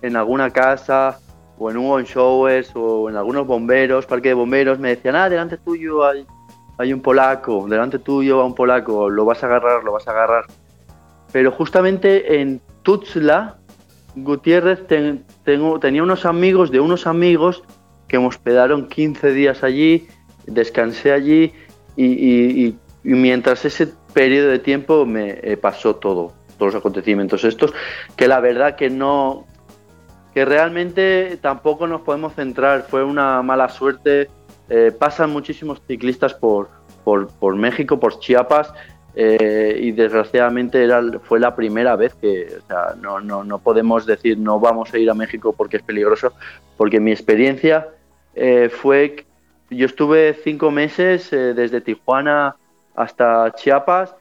en 0.00 0.16
alguna 0.16 0.50
casa 0.50 1.18
o 1.62 1.70
en 1.70 1.76
un 1.76 2.02
showers 2.02 2.72
o 2.74 3.08
en 3.08 3.16
algunos 3.16 3.46
bomberos, 3.46 4.06
parque 4.06 4.28
de 4.28 4.34
bomberos, 4.34 4.78
me 4.78 4.90
decían, 4.90 5.14
ah, 5.14 5.28
delante 5.28 5.56
tuyo 5.58 6.04
hay, 6.04 6.26
hay 6.78 6.92
un 6.92 7.00
polaco, 7.00 7.66
delante 7.68 8.00
tuyo 8.00 8.38
va 8.38 8.44
un 8.44 8.54
polaco, 8.54 9.08
lo 9.08 9.24
vas 9.24 9.42
a 9.44 9.46
agarrar, 9.46 9.84
lo 9.84 9.92
vas 9.92 10.08
a 10.08 10.10
agarrar. 10.10 10.46
Pero 11.32 11.52
justamente 11.52 12.40
en 12.40 12.60
Tuxtla, 12.82 13.58
Gutiérrez 14.16 14.86
tengo, 15.44 15.78
tenía 15.78 16.02
unos 16.02 16.26
amigos 16.26 16.70
de 16.70 16.80
unos 16.80 17.06
amigos 17.06 17.62
que 18.08 18.18
me 18.18 18.26
hospedaron 18.26 18.88
15 18.88 19.32
días 19.32 19.62
allí, 19.62 20.08
descansé 20.46 21.12
allí 21.12 21.52
y, 21.96 22.74
mientras 23.04 23.64
ese 23.64 23.88
periodo 24.12 24.48
de 24.48 24.58
tiempo 24.58 25.06
me 25.06 25.38
eh, 25.42 25.56
pasó 25.56 25.96
todo, 25.96 26.32
todos 26.58 26.74
los 26.74 26.80
acontecimientos 26.80 27.44
estos, 27.44 27.72
que 28.16 28.28
la 28.28 28.40
verdad 28.40 28.76
que 28.76 28.90
no, 28.90 29.46
que 30.34 30.44
realmente 30.44 31.38
tampoco 31.40 31.86
nos 31.86 32.00
podemos 32.02 32.34
centrar, 32.34 32.86
fue 32.88 33.04
una 33.04 33.42
mala 33.42 33.68
suerte. 33.68 34.28
Eh, 34.68 34.92
pasan 34.96 35.30
muchísimos 35.30 35.82
ciclistas 35.86 36.32
por, 36.32 36.70
por, 37.04 37.56
México, 37.56 38.00
por 38.00 38.18
Chiapas, 38.18 38.72
eh, 39.14 39.78
y 39.78 39.92
desgraciadamente 39.92 40.82
era, 40.82 41.02
fue 41.24 41.38
la 41.38 41.54
primera 41.54 41.96
vez 41.96 42.14
que 42.14 42.56
no, 43.02 43.20
no, 43.20 43.44
no, 43.44 43.58
podemos 43.58 44.06
decir 44.06 44.38
no 44.38 44.58
vamos 44.58 44.94
a 44.94 44.98
ir 44.98 45.10
a 45.10 45.14
México 45.14 45.52
porque 45.52 45.76
es 45.76 45.82
peligroso, 45.82 46.32
porque 46.78 46.98
mi 46.98 47.10
experiencia 47.10 47.88
eh, 48.34 48.70
fue, 48.70 49.26
yo 49.68 49.84
estuve 49.84 50.32
cinco 50.42 50.70
meses 50.70 51.30
desde 51.30 51.82
Tijuana 51.82 52.56
hasta 52.94 53.52
Chiapas, 53.52 54.14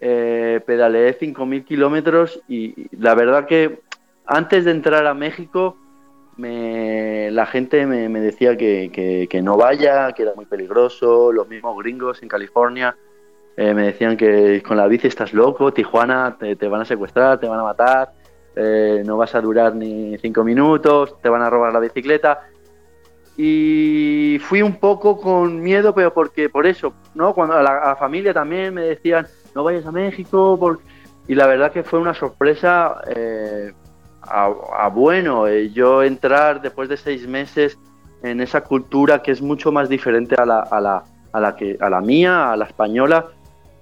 pedaleé 0.00 1.18
5.000 1.18 1.64
kilómetros 1.64 2.40
y 2.48 2.88
la 2.96 3.14
verdad 3.14 3.46
que 3.46 3.80
antes 4.28 4.64
de 4.64 4.72
entrar 4.72 5.06
a 5.06 5.14
México, 5.14 5.76
la 6.36 7.46
gente 7.46 7.86
me, 7.86 8.20
decía 8.20 8.56
que, 8.56 9.40
no 9.42 9.56
vaya, 9.56 10.12
que 10.12 10.22
era 10.22 10.34
muy 10.34 10.44
peligroso. 10.44 11.32
Los 11.32 11.48
mismos 11.48 11.76
gringos 11.78 12.22
en 12.22 12.28
California 12.28 12.94
eh, 13.56 13.74
me 13.74 13.86
decían 13.86 14.16
que 14.16 14.62
con 14.62 14.76
la 14.76 14.86
bici 14.86 15.08
estás 15.08 15.32
loco, 15.32 15.72
Tijuana 15.72 16.36
te, 16.38 16.68
van 16.68 16.82
a 16.82 16.84
secuestrar, 16.84 17.40
te 17.40 17.48
van 17.48 17.58
a 17.58 17.64
matar, 17.64 18.12
eh, 18.54 19.02
no 19.04 19.16
vas 19.16 19.34
a 19.34 19.40
durar 19.40 19.74
ni 19.74 20.16
cinco 20.18 20.44
minutos, 20.44 21.20
te 21.20 21.28
van 21.28 21.42
a 21.42 21.50
robar 21.50 21.72
la 21.72 21.80
bicicleta. 21.80 22.40
Y 23.36 24.38
fui 24.42 24.62
un 24.62 24.76
poco 24.76 25.20
con 25.20 25.60
miedo, 25.60 25.94
pero 25.94 26.12
porque 26.12 26.48
por 26.50 26.66
eso, 26.66 26.92
¿no? 27.14 27.32
Cuando 27.34 27.54
a 27.54 27.62
la, 27.62 27.96
familia 27.96 28.34
también 28.34 28.74
me 28.74 28.82
decían, 28.82 29.26
no 29.54 29.64
vayas 29.64 29.86
a 29.86 29.92
México, 29.92 30.78
y 31.28 31.34
la 31.34 31.46
verdad 31.46 31.72
que 31.72 31.82
fue 31.82 31.98
una 31.98 32.14
sorpresa. 32.14 33.00
Eh, 33.06 33.72
a, 34.30 34.88
bueno. 34.88 35.46
Eh, 35.46 35.70
yo 35.70 36.02
entrar 36.02 36.60
después 36.60 36.88
de 36.88 36.96
seis 36.96 37.26
meses 37.26 37.78
en 38.22 38.40
esa 38.40 38.62
cultura 38.62 39.22
que 39.22 39.30
es 39.30 39.42
mucho 39.42 39.72
más 39.72 39.88
diferente 39.88 40.34
a 40.36 40.44
la, 40.44 40.60
a 40.60 40.80
la, 40.80 41.04
a 41.32 41.40
la, 41.40 41.56
que, 41.56 41.76
a 41.80 41.88
la 41.90 42.00
mía, 42.00 42.52
a 42.52 42.56
la 42.56 42.66
española. 42.66 43.26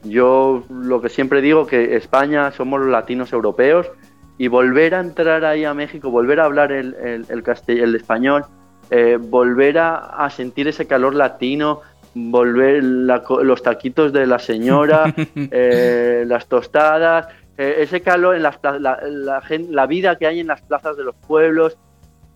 Yo 0.04 0.64
lo 0.70 1.00
que 1.00 1.08
siempre 1.08 1.40
digo 1.40 1.66
que 1.66 1.96
España 1.96 2.50
somos 2.52 2.80
los 2.80 2.90
latinos 2.90 3.32
europeos 3.32 3.90
y 4.38 4.48
volver 4.48 4.94
a 4.94 5.00
entrar 5.00 5.44
ahí 5.44 5.64
a 5.64 5.74
México, 5.74 6.10
volver 6.10 6.40
a 6.40 6.44
hablar 6.44 6.70
el, 6.72 6.94
el, 6.94 7.26
el, 7.68 7.94
español, 7.94 8.44
eh, 8.90 9.18
volver 9.20 9.78
a, 9.78 10.28
sentir 10.30 10.68
ese 10.68 10.86
calor 10.86 11.14
latino, 11.14 11.80
volver 12.14 12.84
los 12.84 13.62
taquitos 13.62 14.12
de 14.12 14.26
la 14.26 14.38
señora, 14.38 15.14
eh, 15.34 16.24
las 16.26 16.46
tostadas, 16.46 17.28
eh, 17.58 17.76
ese 17.78 18.02
calor 18.02 18.36
en 18.36 18.42
las 18.42 18.58
la, 18.62 19.00
la, 19.48 19.86
vida 19.86 20.16
que 20.16 20.26
hay 20.26 20.40
en 20.40 20.46
las 20.46 20.60
plazas 20.60 20.96
de 20.96 21.04
los 21.04 21.14
pueblos, 21.14 21.78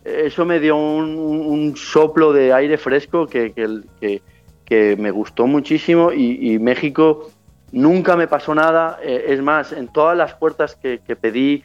eh, 0.03 0.23
eso 0.25 0.45
me 0.45 0.59
dio 0.59 0.75
un, 0.75 1.75
soplo 1.77 2.33
de 2.33 2.53
aire 2.53 2.77
fresco 2.77 3.27
que, 3.27 3.53
que, 3.53 4.21
que, 4.65 4.95
me 4.95 5.11
gustó 5.11 5.45
muchísimo 5.47 6.11
y, 6.11 6.57
México 6.57 7.29
nunca 7.71 8.15
me 8.15 8.27
pasó 8.27 8.55
nada. 8.55 8.99
Eh, 9.03 9.25
es 9.27 9.41
más, 9.41 9.73
en 9.73 9.89
todas 9.89 10.17
las 10.17 10.33
puertas 10.33 10.75
que, 10.75 10.99
pedí 11.15 11.63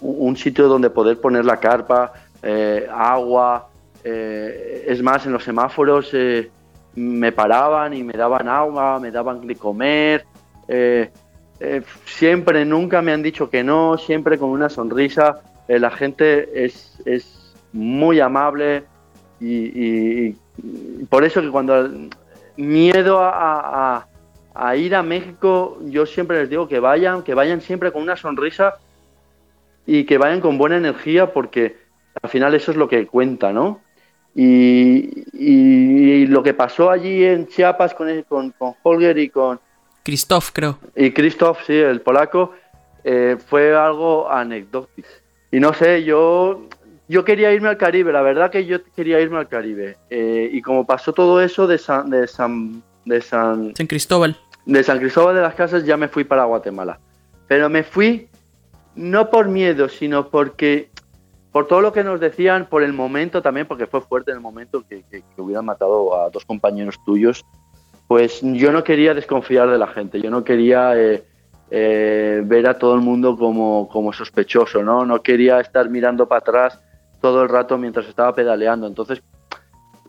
un, 0.00 0.36
sitio 0.36 0.68
donde 0.68 0.90
poder 0.90 1.18
poner 1.18 1.44
la 1.44 1.60
carpa, 1.60 2.12
agua, 2.92 3.68
es 4.04 5.02
más, 5.02 5.24
en 5.24 5.32
los 5.32 5.44
semáforos 5.44 6.12
me 6.94 7.32
paraban 7.32 7.94
y 7.94 8.02
me 8.02 8.14
daban 8.14 8.48
agua, 8.48 8.98
me 9.00 9.10
daban 9.10 9.46
de 9.46 9.56
comer. 9.56 10.26
Eh, 11.60 11.82
siempre, 12.04 12.64
nunca 12.64 13.02
me 13.02 13.12
han 13.12 13.22
dicho 13.22 13.50
que 13.50 13.64
no, 13.64 13.98
siempre 13.98 14.38
con 14.38 14.50
una 14.50 14.68
sonrisa. 14.68 15.40
Eh, 15.66 15.78
la 15.78 15.90
gente 15.90 16.64
es, 16.64 16.98
es 17.04 17.54
muy 17.72 18.20
amable 18.20 18.84
y, 19.40 20.32
por 21.08 21.24
eso 21.24 21.40
que 21.40 21.50
cuando 21.50 21.88
miedo 22.56 23.20
a, 23.20 24.06
ir 24.76 24.94
a 24.94 25.02
México, 25.02 25.78
yo 25.84 26.06
siempre 26.06 26.40
les 26.40 26.50
digo 26.50 26.66
que 26.66 26.80
vayan, 26.80 27.22
que 27.22 27.34
vayan 27.34 27.60
siempre 27.60 27.92
con 27.92 28.02
una 28.02 28.16
sonrisa 28.16 28.74
y 29.86 30.04
que 30.04 30.18
vayan 30.18 30.40
con 30.40 30.58
buena 30.58 30.76
energía 30.76 31.32
porque 31.32 31.76
al 32.20 32.28
final 32.28 32.54
eso 32.54 32.72
es 32.72 32.76
lo 32.76 32.88
que 32.88 33.06
cuenta, 33.06 33.52
¿no? 33.52 33.80
Y, 34.34 36.26
lo 36.26 36.42
que 36.42 36.52
pasó 36.52 36.90
allí 36.90 37.24
en 37.24 37.46
Chiapas 37.46 37.94
con, 37.94 38.52
con 38.58 38.74
Holger 38.82 39.16
y 39.18 39.30
con, 39.30 39.60
Christoph, 40.02 40.50
creo. 40.52 40.78
Y 40.96 41.12
Christoph, 41.12 41.58
sí, 41.66 41.74
el 41.74 42.00
polaco, 42.00 42.52
eh, 43.04 43.36
fue 43.46 43.76
algo 43.76 44.30
anecdótico. 44.30 45.08
Y 45.50 45.60
no 45.60 45.72
sé, 45.72 46.04
yo, 46.04 46.68
yo 47.08 47.24
quería 47.24 47.52
irme 47.52 47.68
al 47.68 47.78
Caribe, 47.78 48.12
la 48.12 48.22
verdad 48.22 48.50
que 48.50 48.66
yo 48.66 48.82
quería 48.94 49.20
irme 49.20 49.38
al 49.38 49.48
Caribe. 49.48 49.96
Eh, 50.10 50.50
y 50.52 50.60
como 50.62 50.86
pasó 50.86 51.12
todo 51.12 51.40
eso 51.40 51.66
de 51.66 51.78
San, 51.78 52.10
de 52.10 52.26
San, 52.26 52.82
de 53.04 53.20
San, 53.20 53.74
San 53.76 53.86
Cristóbal. 53.86 54.36
De 54.66 54.82
San 54.82 54.98
Cristóbal 54.98 55.34
de 55.34 55.42
las 55.42 55.54
Casas 55.54 55.84
ya 55.84 55.96
me 55.96 56.08
fui 56.08 56.24
para 56.24 56.44
Guatemala. 56.44 56.98
Pero 57.46 57.70
me 57.70 57.82
fui 57.82 58.28
no 58.94 59.30
por 59.30 59.48
miedo, 59.48 59.88
sino 59.88 60.28
porque 60.28 60.90
por 61.50 61.66
todo 61.66 61.80
lo 61.80 61.92
que 61.92 62.04
nos 62.04 62.20
decían, 62.20 62.66
por 62.68 62.82
el 62.82 62.92
momento 62.92 63.40
también, 63.40 63.66
porque 63.66 63.86
fue 63.86 64.02
fuerte 64.02 64.32
en 64.32 64.36
el 64.36 64.42
momento 64.42 64.84
que, 64.86 65.02
que 65.10 65.22
hubieran 65.38 65.64
matado 65.64 66.20
a 66.20 66.28
dos 66.28 66.44
compañeros 66.44 66.96
tuyos 67.06 67.44
pues 68.08 68.40
yo 68.42 68.72
no 68.72 68.82
quería 68.82 69.12
desconfiar 69.12 69.70
de 69.70 69.78
la 69.78 69.86
gente, 69.86 70.20
yo 70.20 70.30
no 70.30 70.42
quería 70.42 70.98
eh, 70.98 71.22
eh, 71.70 72.42
ver 72.42 72.66
a 72.66 72.78
todo 72.78 72.94
el 72.94 73.02
mundo 73.02 73.36
como, 73.36 74.12
sospechoso, 74.14 74.82
¿no? 74.82 75.04
No 75.04 75.22
quería 75.22 75.60
estar 75.60 75.90
mirando 75.90 76.26
para 76.26 76.38
atrás 76.38 76.80
todo 77.20 77.42
el 77.42 77.50
rato 77.50 77.76
mientras 77.76 78.08
estaba 78.08 78.34
pedaleando. 78.34 78.86
Entonces 78.86 79.22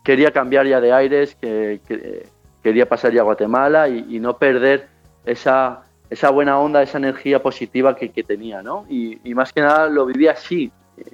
quería 0.01 0.31
cambiar 0.31 0.65
ya 0.65 0.79
de 0.79 0.93
aires, 0.93 1.35
que, 1.35 1.81
quería 2.63 2.87
pasar 2.87 3.11
ya 3.11 3.19
a 3.19 3.25
Guatemala 3.25 3.89
y, 3.89 4.17
no 4.19 4.37
perder 4.37 4.87
esa, 5.25 5.83
esa 6.09 6.29
buena 6.29 6.57
onda, 6.57 6.81
esa 6.81 6.99
energía 6.99 7.43
positiva 7.43 7.97
que, 7.97 8.23
tenía, 8.23 8.61
¿no? 8.61 8.85
Y, 8.89 9.19
y, 9.29 9.35
más 9.35 9.51
que 9.51 9.59
nada 9.59 9.89
lo 9.89 10.05
viví 10.05 10.27
así, 10.27 10.71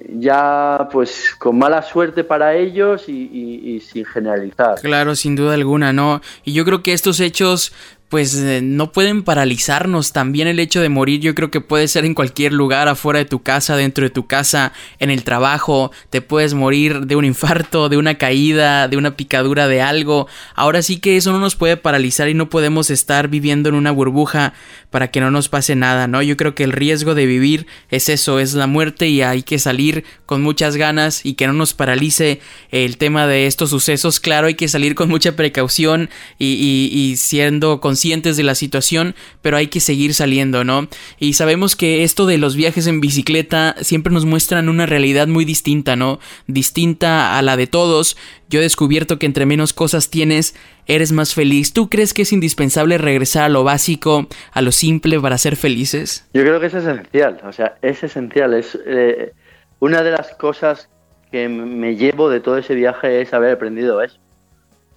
ya 0.08 0.88
pues 0.90 1.34
con 1.38 1.58
mala 1.58 1.82
suerte 1.82 2.24
para 2.24 2.54
ellos 2.54 3.08
y, 3.08 3.80
sin 3.80 4.04
generalizar. 4.04 4.80
Claro, 4.80 5.14
sin 5.14 5.36
duda 5.36 5.54
alguna, 5.54 5.92
¿no? 5.92 6.20
Y 6.44 6.52
yo 6.52 6.64
creo 6.64 6.82
que 6.82 6.92
estos 6.92 7.20
hechos 7.20 7.72
pues 8.08 8.36
eh, 8.36 8.60
no 8.62 8.92
pueden 8.92 9.22
paralizarnos. 9.22 10.12
También 10.12 10.48
el 10.48 10.60
hecho 10.60 10.80
de 10.80 10.88
morir 10.88 11.20
yo 11.20 11.34
creo 11.34 11.50
que 11.50 11.60
puede 11.60 11.88
ser 11.88 12.04
en 12.04 12.14
cualquier 12.14 12.52
lugar, 12.52 12.88
afuera 12.88 13.18
de 13.18 13.24
tu 13.24 13.42
casa, 13.42 13.76
dentro 13.76 14.04
de 14.04 14.10
tu 14.10 14.26
casa, 14.26 14.72
en 14.98 15.10
el 15.10 15.24
trabajo. 15.24 15.90
Te 16.10 16.22
puedes 16.22 16.54
morir 16.54 17.06
de 17.06 17.16
un 17.16 17.24
infarto, 17.24 17.88
de 17.88 17.96
una 17.96 18.16
caída, 18.16 18.88
de 18.88 18.96
una 18.96 19.16
picadura 19.16 19.66
de 19.66 19.82
algo. 19.82 20.28
Ahora 20.54 20.82
sí 20.82 20.98
que 20.98 21.16
eso 21.16 21.32
no 21.32 21.40
nos 21.40 21.56
puede 21.56 21.76
paralizar 21.76 22.28
y 22.28 22.34
no 22.34 22.48
podemos 22.48 22.90
estar 22.90 23.28
viviendo 23.28 23.68
en 23.68 23.74
una 23.74 23.90
burbuja 23.90 24.54
para 24.90 25.10
que 25.10 25.20
no 25.20 25.30
nos 25.30 25.48
pase 25.48 25.74
nada, 25.74 26.06
¿no? 26.06 26.22
Yo 26.22 26.36
creo 26.36 26.54
que 26.54 26.64
el 26.64 26.72
riesgo 26.72 27.14
de 27.14 27.26
vivir 27.26 27.66
es 27.90 28.08
eso, 28.08 28.38
es 28.38 28.54
la 28.54 28.66
muerte 28.66 29.08
y 29.08 29.22
hay 29.22 29.42
que 29.42 29.58
salir 29.58 30.04
con 30.26 30.42
muchas 30.42 30.76
ganas 30.76 31.26
y 31.26 31.34
que 31.34 31.46
no 31.46 31.52
nos 31.52 31.74
paralice 31.74 32.40
el 32.70 32.96
tema 32.96 33.26
de 33.26 33.46
estos 33.46 33.70
sucesos. 33.70 34.20
Claro, 34.20 34.46
hay 34.46 34.54
que 34.54 34.68
salir 34.68 34.94
con 34.94 35.08
mucha 35.08 35.34
precaución 35.34 36.08
y, 36.38 36.90
y, 36.92 37.16
siendo 37.16 37.80
conscientes 37.80 37.95
conscientes 37.96 38.36
de 38.36 38.42
la 38.42 38.54
situación, 38.54 39.14
pero 39.40 39.56
hay 39.56 39.68
que 39.68 39.80
seguir 39.80 40.12
saliendo, 40.12 40.64
¿no? 40.64 40.86
Y 41.18 41.32
sabemos 41.32 41.76
que 41.76 42.04
esto 42.04 42.26
de 42.26 42.36
los 42.36 42.54
viajes 42.54 42.86
en 42.86 43.00
bicicleta 43.00 43.74
siempre 43.80 44.12
nos 44.12 44.26
muestran 44.26 44.68
una 44.68 44.84
realidad 44.84 45.28
muy 45.28 45.46
distinta, 45.46 45.96
¿no? 45.96 46.20
Distinta 46.46 47.38
a 47.38 47.40
la 47.40 47.56
de 47.56 47.66
todos. 47.66 48.18
Yo 48.50 48.60
he 48.60 48.62
descubierto 48.62 49.18
que 49.18 49.24
entre 49.24 49.46
menos 49.46 49.72
cosas 49.72 50.10
tienes, 50.10 50.54
eres 50.86 51.12
más 51.12 51.32
feliz. 51.32 51.72
¿Tú 51.72 51.88
crees 51.88 52.12
que 52.12 52.20
es 52.20 52.34
indispensable 52.34 52.98
regresar 52.98 53.44
a 53.44 53.48
lo 53.48 53.64
básico, 53.64 54.26
a 54.52 54.60
lo 54.60 54.72
simple 54.72 55.18
para 55.18 55.38
ser 55.38 55.56
felices? 55.56 56.28
Yo 56.34 56.42
creo 56.42 56.60
que 56.60 56.66
es 56.66 56.74
esencial, 56.74 57.40
o 57.48 57.52
sea, 57.52 57.78
es 57.80 58.04
esencial. 58.04 58.52
Es 58.52 58.78
eh, 58.86 59.32
una 59.80 60.02
de 60.02 60.10
las 60.10 60.34
cosas 60.34 60.90
que 61.30 61.48
me 61.48 61.96
llevo 61.96 62.28
de 62.28 62.40
todo 62.40 62.58
ese 62.58 62.74
viaje 62.74 63.22
es 63.22 63.32
haber 63.32 63.52
aprendido 63.52 64.02
eso. 64.02 64.18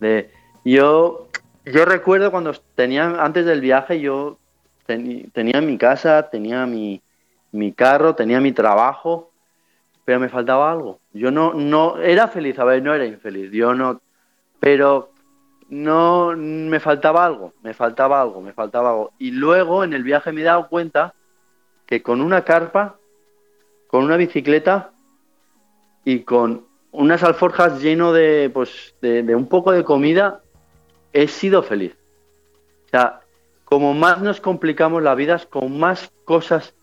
De, 0.01 0.31
yo 0.65 1.29
yo 1.65 1.85
recuerdo 1.85 2.31
cuando 2.31 2.53
tenía, 2.75 3.23
antes 3.23 3.45
del 3.45 3.61
viaje, 3.61 3.99
yo 3.99 4.37
tenía 4.85 5.61
mi 5.61 5.77
casa, 5.77 6.29
tenía 6.29 6.65
mi, 6.65 7.01
mi 7.51 7.73
carro, 7.73 8.15
tenía 8.15 8.39
mi 8.39 8.51
trabajo, 8.51 9.31
pero 10.05 10.19
me 10.19 10.29
faltaba 10.29 10.71
algo. 10.71 10.99
Yo 11.13 11.31
no, 11.31 11.53
no, 11.53 12.01
era 12.01 12.27
feliz, 12.27 12.57
a 12.59 12.63
ver, 12.63 12.81
no 12.81 12.93
era 12.93 13.05
infeliz, 13.05 13.51
yo 13.51 13.73
no, 13.73 14.01
pero 14.59 15.11
no, 15.69 16.33
me 16.35 16.79
faltaba 16.79 17.25
algo, 17.25 17.53
me 17.61 17.73
faltaba 17.73 18.21
algo, 18.21 18.41
me 18.41 18.53
faltaba 18.53 18.89
algo. 18.89 19.11
Y 19.19 19.31
luego 19.31 19.83
en 19.83 19.93
el 19.93 20.03
viaje 20.03 20.31
me 20.31 20.41
he 20.41 20.45
dado 20.45 20.67
cuenta 20.69 21.13
que 21.85 22.01
con 22.01 22.21
una 22.21 22.43
carpa, 22.43 22.97
con 23.87 24.03
una 24.03 24.17
bicicleta 24.17 24.91
y 26.05 26.21
con 26.21 26.65
unas 26.91 27.23
alforjas 27.23 27.81
lleno 27.81 28.13
de, 28.13 28.49
pues, 28.51 28.95
de 29.01 29.35
un 29.35 29.47
poco 29.47 29.71
de 29.71 29.83
comida, 29.83 30.41
he 31.13 31.27
sido 31.27 31.63
feliz. 31.63 31.95
O 32.85 32.89
sea, 32.89 33.21
como 33.65 33.93
más 33.93 34.21
nos 34.21 34.41
complicamos 34.41 35.03
la 35.03 35.15
vida, 35.15 35.39
con 35.49 35.79
más 35.79 36.11
cosas 36.25 36.73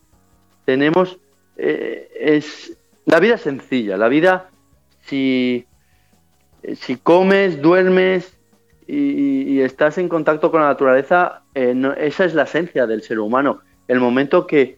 tenemos, 0.65 1.19
eh, 1.57 2.09
es 2.19 2.77
la 3.05 3.19
vida 3.21 3.35
es 3.35 3.41
sencilla. 3.41 3.97
La 3.97 4.09
vida, 4.09 4.49
si, 5.01 5.65
si 6.75 6.97
comes, 6.97 7.61
duermes 7.61 8.37
y, 8.85 9.61
estás 9.61 9.97
en 9.97 10.07
contacto 10.07 10.51
con 10.51 10.61
la 10.61 10.67
naturaleza, 10.67 11.41
eh, 11.55 11.73
esa 11.97 12.25
es 12.25 12.33
la 12.33 12.43
esencia 12.43 12.85
del 12.85 13.01
ser 13.01 13.19
humano. 13.19 13.61
El 13.87 13.99
momento 13.99 14.45
que, 14.45 14.77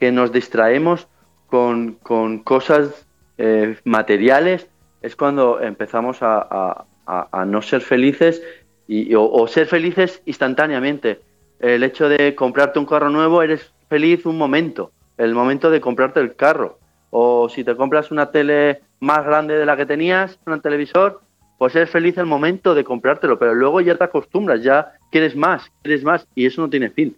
nos 0.00 0.32
distraemos 0.32 1.06
con, 1.48 1.98
cosas 2.44 3.06
eh, 3.38 3.78
materiales 3.84 4.68
es 5.00 5.16
cuando 5.16 5.60
empezamos 5.60 6.18
a, 6.22 6.86
a 7.06 7.44
no 7.44 7.62
ser 7.62 7.82
felices 7.82 8.42
y, 8.88 9.14
o, 9.14 9.46
ser 9.48 9.66
felices 9.66 10.22
instantáneamente. 10.26 11.20
El 11.58 11.82
hecho 11.82 12.08
de 12.08 12.34
comprarte 12.34 12.78
un 12.78 12.86
carro 12.86 13.10
nuevo, 13.10 13.42
eres 13.42 13.72
feliz 13.88 14.26
un 14.26 14.38
momento, 14.38 14.92
el 15.16 15.34
momento 15.34 15.70
de 15.70 15.80
comprarte 15.80 16.20
el 16.20 16.36
carro. 16.36 16.78
O 17.10 17.48
si 17.48 17.64
te 17.64 17.76
compras 17.76 18.10
una 18.10 18.30
tele 18.30 18.80
más 19.00 19.24
grande 19.24 19.58
de 19.58 19.66
la 19.66 19.76
que 19.76 19.86
tenías, 19.86 20.38
un 20.46 20.60
televisor, 20.60 21.20
pues 21.58 21.74
eres 21.74 21.90
feliz 21.90 22.18
el 22.18 22.26
momento 22.26 22.74
de 22.74 22.84
comprártelo, 22.84 23.38
pero 23.38 23.54
luego 23.54 23.80
ya 23.80 23.96
te 23.96 24.04
acostumbras, 24.04 24.62
ya 24.62 24.92
quieres 25.10 25.34
más, 25.34 25.70
quieres 25.82 26.04
más, 26.04 26.26
y 26.34 26.46
eso 26.46 26.60
no 26.60 26.68
tiene 26.68 26.90
fin. 26.90 27.16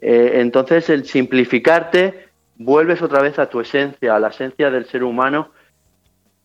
Eh, 0.00 0.32
entonces, 0.34 0.90
el 0.90 1.04
simplificarte, 1.06 2.28
vuelves 2.56 3.00
otra 3.00 3.22
vez 3.22 3.38
a 3.38 3.48
tu 3.48 3.60
esencia, 3.60 4.14
a 4.14 4.20
la 4.20 4.28
esencia 4.28 4.70
del 4.70 4.84
ser 4.86 5.02
humano, 5.02 5.50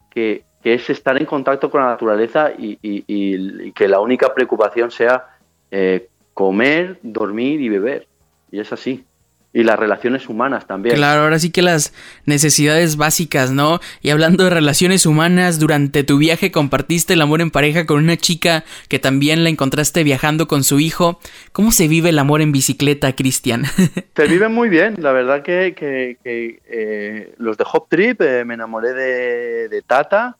que, 0.09 0.45
que 0.65 0.73
es 0.73 0.89
estar 0.89 1.15
en 1.15 1.27
contacto 1.27 1.69
con 1.69 1.81
la 1.81 1.89
naturaleza 1.89 2.51
y, 2.57 3.71
que 3.73 3.87
la 3.87 3.99
única 3.99 4.33
preocupación 4.33 4.89
sea 4.89 5.27
eh, 5.69 6.07
comer, 6.33 6.97
dormir 7.03 7.61
y 7.61 7.69
beber. 7.69 8.07
Y 8.49 8.59
es 8.59 8.73
así 8.73 9.05
y 9.53 9.63
las 9.63 9.77
relaciones 9.77 10.27
humanas 10.27 10.65
también. 10.65 10.95
Claro, 10.95 11.21
ahora 11.21 11.37
sí 11.37 11.51
que 11.51 11.61
las 11.61 11.93
necesidades 12.25 12.97
básicas, 12.97 13.51
¿no? 13.51 13.79
Y 14.01 14.09
hablando 14.09 14.43
de 14.43 14.49
relaciones 14.49 15.05
humanas, 15.05 15.59
durante 15.59 16.03
tu 16.03 16.17
viaje 16.17 16.51
compartiste 16.51 17.13
el 17.13 17.21
amor 17.21 17.41
en 17.41 17.51
pareja 17.51 17.85
con 17.85 18.03
una 18.03 18.17
chica 18.17 18.65
que 18.89 18.97
también 18.97 19.43
la 19.43 19.51
encontraste 19.51 20.03
viajando 20.03 20.47
con 20.47 20.63
su 20.63 20.79
hijo. 20.79 21.19
¿Cómo 21.51 21.71
se 21.71 21.87
vive 21.87 22.09
el 22.09 22.17
amor 22.17 22.41
en 22.41 22.51
bicicleta, 22.51 23.15
Cristian? 23.15 23.65
se 24.15 24.27
vive 24.27 24.49
muy 24.49 24.69
bien, 24.69 24.95
la 24.97 25.11
verdad 25.11 25.43
que, 25.43 26.17
eh, 26.25 27.33
los 27.37 27.55
de 27.55 27.65
Hop 27.71 27.87
Trip 27.87 28.19
eh, 28.19 28.43
me 28.45 28.55
enamoré 28.55 28.93
de 28.93 29.81
Tata 29.83 30.35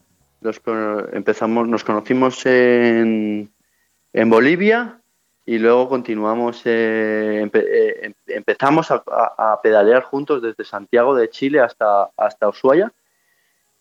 empezamos, 1.14 1.68
nos 1.68 1.84
conocimos 1.84 2.46
en, 2.46 3.52
en 4.14 4.30
Bolivia 4.30 5.02
y 5.46 5.60
luego 5.60 5.88
continuamos, 5.88 6.62
eh, 6.66 7.48
eh, 7.54 8.14
empezamos 8.28 8.90
a, 8.90 9.60
pedalear 9.62 10.02
juntos 10.02 10.42
desde 10.42 10.66
Santiago 10.66 11.16
de 11.16 11.30
Chile 11.30 11.60
hasta, 11.60 12.10
hasta 12.18 12.50
Ushuaia. 12.50 12.92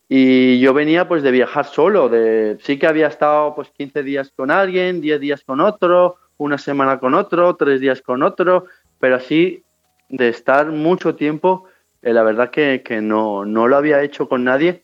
Y 0.06 0.60
yo 0.60 0.74
venía 0.74 1.08
pues 1.08 1.22
de 1.22 1.30
viajar 1.30 1.64
solo, 1.64 2.10
de, 2.10 2.58
sí 2.60 2.78
que 2.78 2.86
había 2.86 3.06
estado 3.06 3.54
pues 3.54 3.70
15 3.70 4.02
días 4.02 4.30
con 4.36 4.50
alguien, 4.50 5.00
10 5.00 5.18
días 5.20 5.42
con 5.42 5.60
otro, 5.62 6.16
una 6.36 6.58
semana 6.58 7.00
con 7.00 7.14
otro, 7.14 7.56
tres 7.56 7.80
días 7.80 8.02
con 8.02 8.22
otro, 8.22 8.66
pero 9.00 9.16
así 9.16 9.64
de 10.10 10.28
estar 10.28 10.66
mucho 10.66 11.14
tiempo, 11.14 11.64
eh, 12.02 12.12
la 12.12 12.22
verdad 12.22 12.50
que, 12.50 12.82
que 12.84 13.00
no, 13.00 13.46
no 13.46 13.66
lo 13.66 13.76
había 13.76 14.02
hecho 14.02 14.28
con 14.28 14.44
nadie 14.44 14.83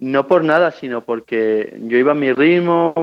no 0.00 0.26
por 0.26 0.44
nada, 0.44 0.72
sino 0.72 1.02
porque 1.02 1.78
yo 1.82 1.98
iba 1.98 2.12
a 2.12 2.16
mi 2.16 2.32
ritmo, 2.32 2.94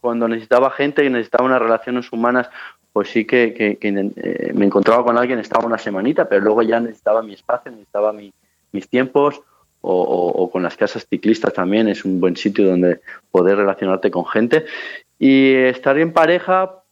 cuando 0.00 0.28
necesitaba 0.28 0.70
gente 0.70 1.04
y 1.04 1.10
necesitaba 1.10 1.44
unas 1.44 1.60
relaciones 1.60 2.10
humanas, 2.12 2.48
pues 2.92 3.08
sí 3.08 3.24
que, 3.24 3.78
eh, 3.80 4.52
me 4.54 4.66
encontraba 4.66 5.04
con 5.04 5.18
alguien, 5.18 5.38
estaba 5.38 5.66
una 5.66 5.78
semanita, 5.78 6.28
pero 6.28 6.42
luego 6.42 6.62
ya 6.62 6.80
necesitaba 6.80 7.22
mi 7.22 7.34
espacio, 7.34 7.70
necesitaba 7.70 8.12
mis 8.12 8.88
tiempos, 8.88 9.42
o, 9.84 10.48
con 10.50 10.62
las 10.62 10.76
casas 10.76 11.06
ciclistas 11.08 11.52
también, 11.52 11.88
es 11.88 12.04
un 12.04 12.20
buen 12.20 12.36
sitio 12.36 12.66
donde 12.66 13.00
poder 13.30 13.56
relacionarte 13.56 14.10
con 14.10 14.24
gente. 14.26 14.64
Y 15.18 15.54
estar 15.54 15.98
en 15.98 16.12
pareja 16.12 16.82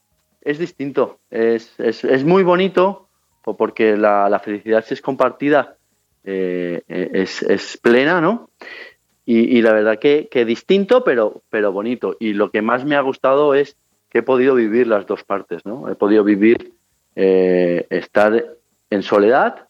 es 0.41 0.59
distinto, 0.59 1.19
es, 1.29 1.73
es, 1.79 2.23
muy 2.25 2.43
bonito, 2.43 3.07
porque 3.43 3.95
la, 3.95 4.41
felicidad 4.43 4.83
si 4.85 4.93
es 4.93 5.01
compartida, 5.01 5.77
eh, 6.23 6.81
es, 6.87 7.41
es 7.43 7.77
plena, 7.77 8.19
¿no? 8.21 8.49
Y, 9.23 9.61
la 9.61 9.71
verdad 9.71 9.99
que, 9.99 10.45
distinto, 10.45 11.03
pero, 11.03 11.43
pero 11.49 11.71
bonito. 11.71 12.17
Y 12.19 12.33
lo 12.33 12.51
que 12.51 12.61
más 12.61 12.85
me 12.85 12.95
ha 12.95 13.01
gustado 13.01 13.53
es 13.53 13.77
que 14.09 14.19
he 14.19 14.23
podido 14.23 14.55
vivir 14.55 14.87
las 14.87 15.05
dos 15.05 15.23
partes, 15.23 15.65
¿no? 15.65 15.87
He 15.89 15.95
podido 15.95 16.23
vivir, 16.23 16.73
eh, 17.15 17.85
estar 17.89 18.57
en 18.89 19.03
soledad, 19.03 19.67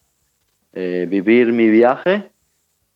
eh, 0.73 1.05
vivir 1.07 1.51
mi 1.51 1.69
viaje 1.69 2.31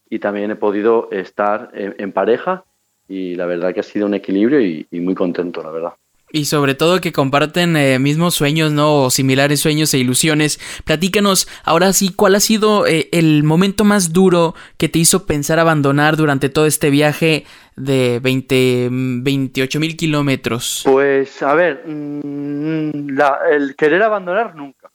y 0.09 0.19
también 0.19 0.49
he 0.49 0.55
podido 0.55 1.09
estar 1.11 1.71
en, 1.73 2.11
pareja 2.13 2.63
y 3.07 3.35
la 3.35 3.45
verdad 3.45 3.73
que 3.73 3.81
ha 3.81 3.83
sido 3.83 4.07
un 4.07 4.13
equilibrio 4.13 4.61
y 4.61 4.87
muy 4.91 5.13
contento, 5.13 5.61
la 5.61 5.71
verdad. 5.71 5.93
Y 6.35 6.43
sobre 6.43 6.75
todo 6.75 6.99
que 6.99 7.13
comparten 7.13 7.77
eh, 7.77 7.97
mismos 7.97 8.35
sueños, 8.35 8.73
¿no? 8.73 9.03
O 9.03 9.09
similares 9.09 9.61
sueños 9.61 9.93
e 9.93 9.99
ilusiones. 9.99 10.59
Platícanos, 10.83 11.47
ahora 11.63 11.93
sí, 11.93 12.11
¿cuál 12.13 12.35
ha 12.35 12.41
sido 12.41 12.85
eh, 12.87 13.07
el 13.13 13.43
momento 13.43 13.85
más 13.85 14.11
duro 14.11 14.53
que 14.75 14.89
te 14.89 14.99
hizo 14.99 15.25
pensar 15.25 15.59
abandonar 15.59 16.17
durante 16.17 16.49
todo 16.49 16.65
este 16.65 16.89
viaje 16.89 17.45
de 17.77 18.19
20, 18.21 18.89
28 18.91 19.79
mil 19.79 19.95
kilómetros? 19.95 20.81
Pues, 20.83 21.41
a 21.41 21.53
ver, 21.53 21.87
mm, 21.87 23.17
el 23.49 23.77
querer 23.77 24.03
abandonar 24.03 24.55
nunca. 24.55 24.87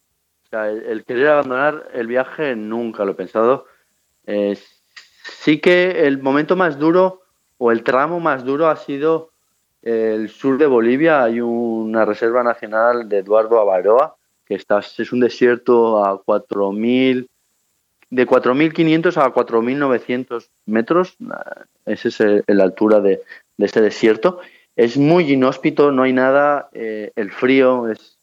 O 0.44 0.48
sea, 0.50 0.68
el, 0.68 1.06
querer 1.06 1.28
abandonar 1.28 1.88
el 1.94 2.06
viaje 2.06 2.54
nunca 2.54 3.06
lo 3.06 3.12
he 3.12 3.14
pensado. 3.14 3.64
sí 5.24 5.58
que 5.58 6.06
el 6.06 6.20
momento 6.20 6.54
más 6.54 6.78
duro 6.78 7.22
o 7.56 7.72
el 7.72 7.82
tramo 7.82 8.20
más 8.20 8.44
duro 8.44 8.68
ha 8.68 8.76
sido 8.76 9.30
el 9.82 10.28
sur 10.28 10.58
de 10.58 10.66
Bolivia 10.66 11.22
hay 11.22 11.40
una 11.40 12.04
reserva 12.04 12.42
nacional 12.42 13.08
de 13.08 13.18
Eduardo 13.18 13.60
Avaroa, 13.60 14.16
que 14.44 14.54
está, 14.54 14.80
es 14.80 15.12
un 15.12 15.20
desierto 15.20 16.04
a 16.04 16.22
4.000, 16.22 17.28
de 18.10 18.26
4.500 18.26 19.16
a 19.16 19.32
4.900 19.32 20.48
metros, 20.66 21.16
esa 21.86 22.08
es 22.08 22.44
la 22.48 22.64
altura 22.64 23.00
de, 23.00 23.22
de 23.56 23.66
este 23.66 23.80
desierto. 23.80 24.40
Es 24.74 24.96
muy 24.96 25.32
inhóspito, 25.32 25.92
no 25.92 26.02
hay 26.02 26.12
nada, 26.12 26.68
eh, 26.72 27.12
el 27.14 27.30
frío 27.30 27.88
es 27.88 28.18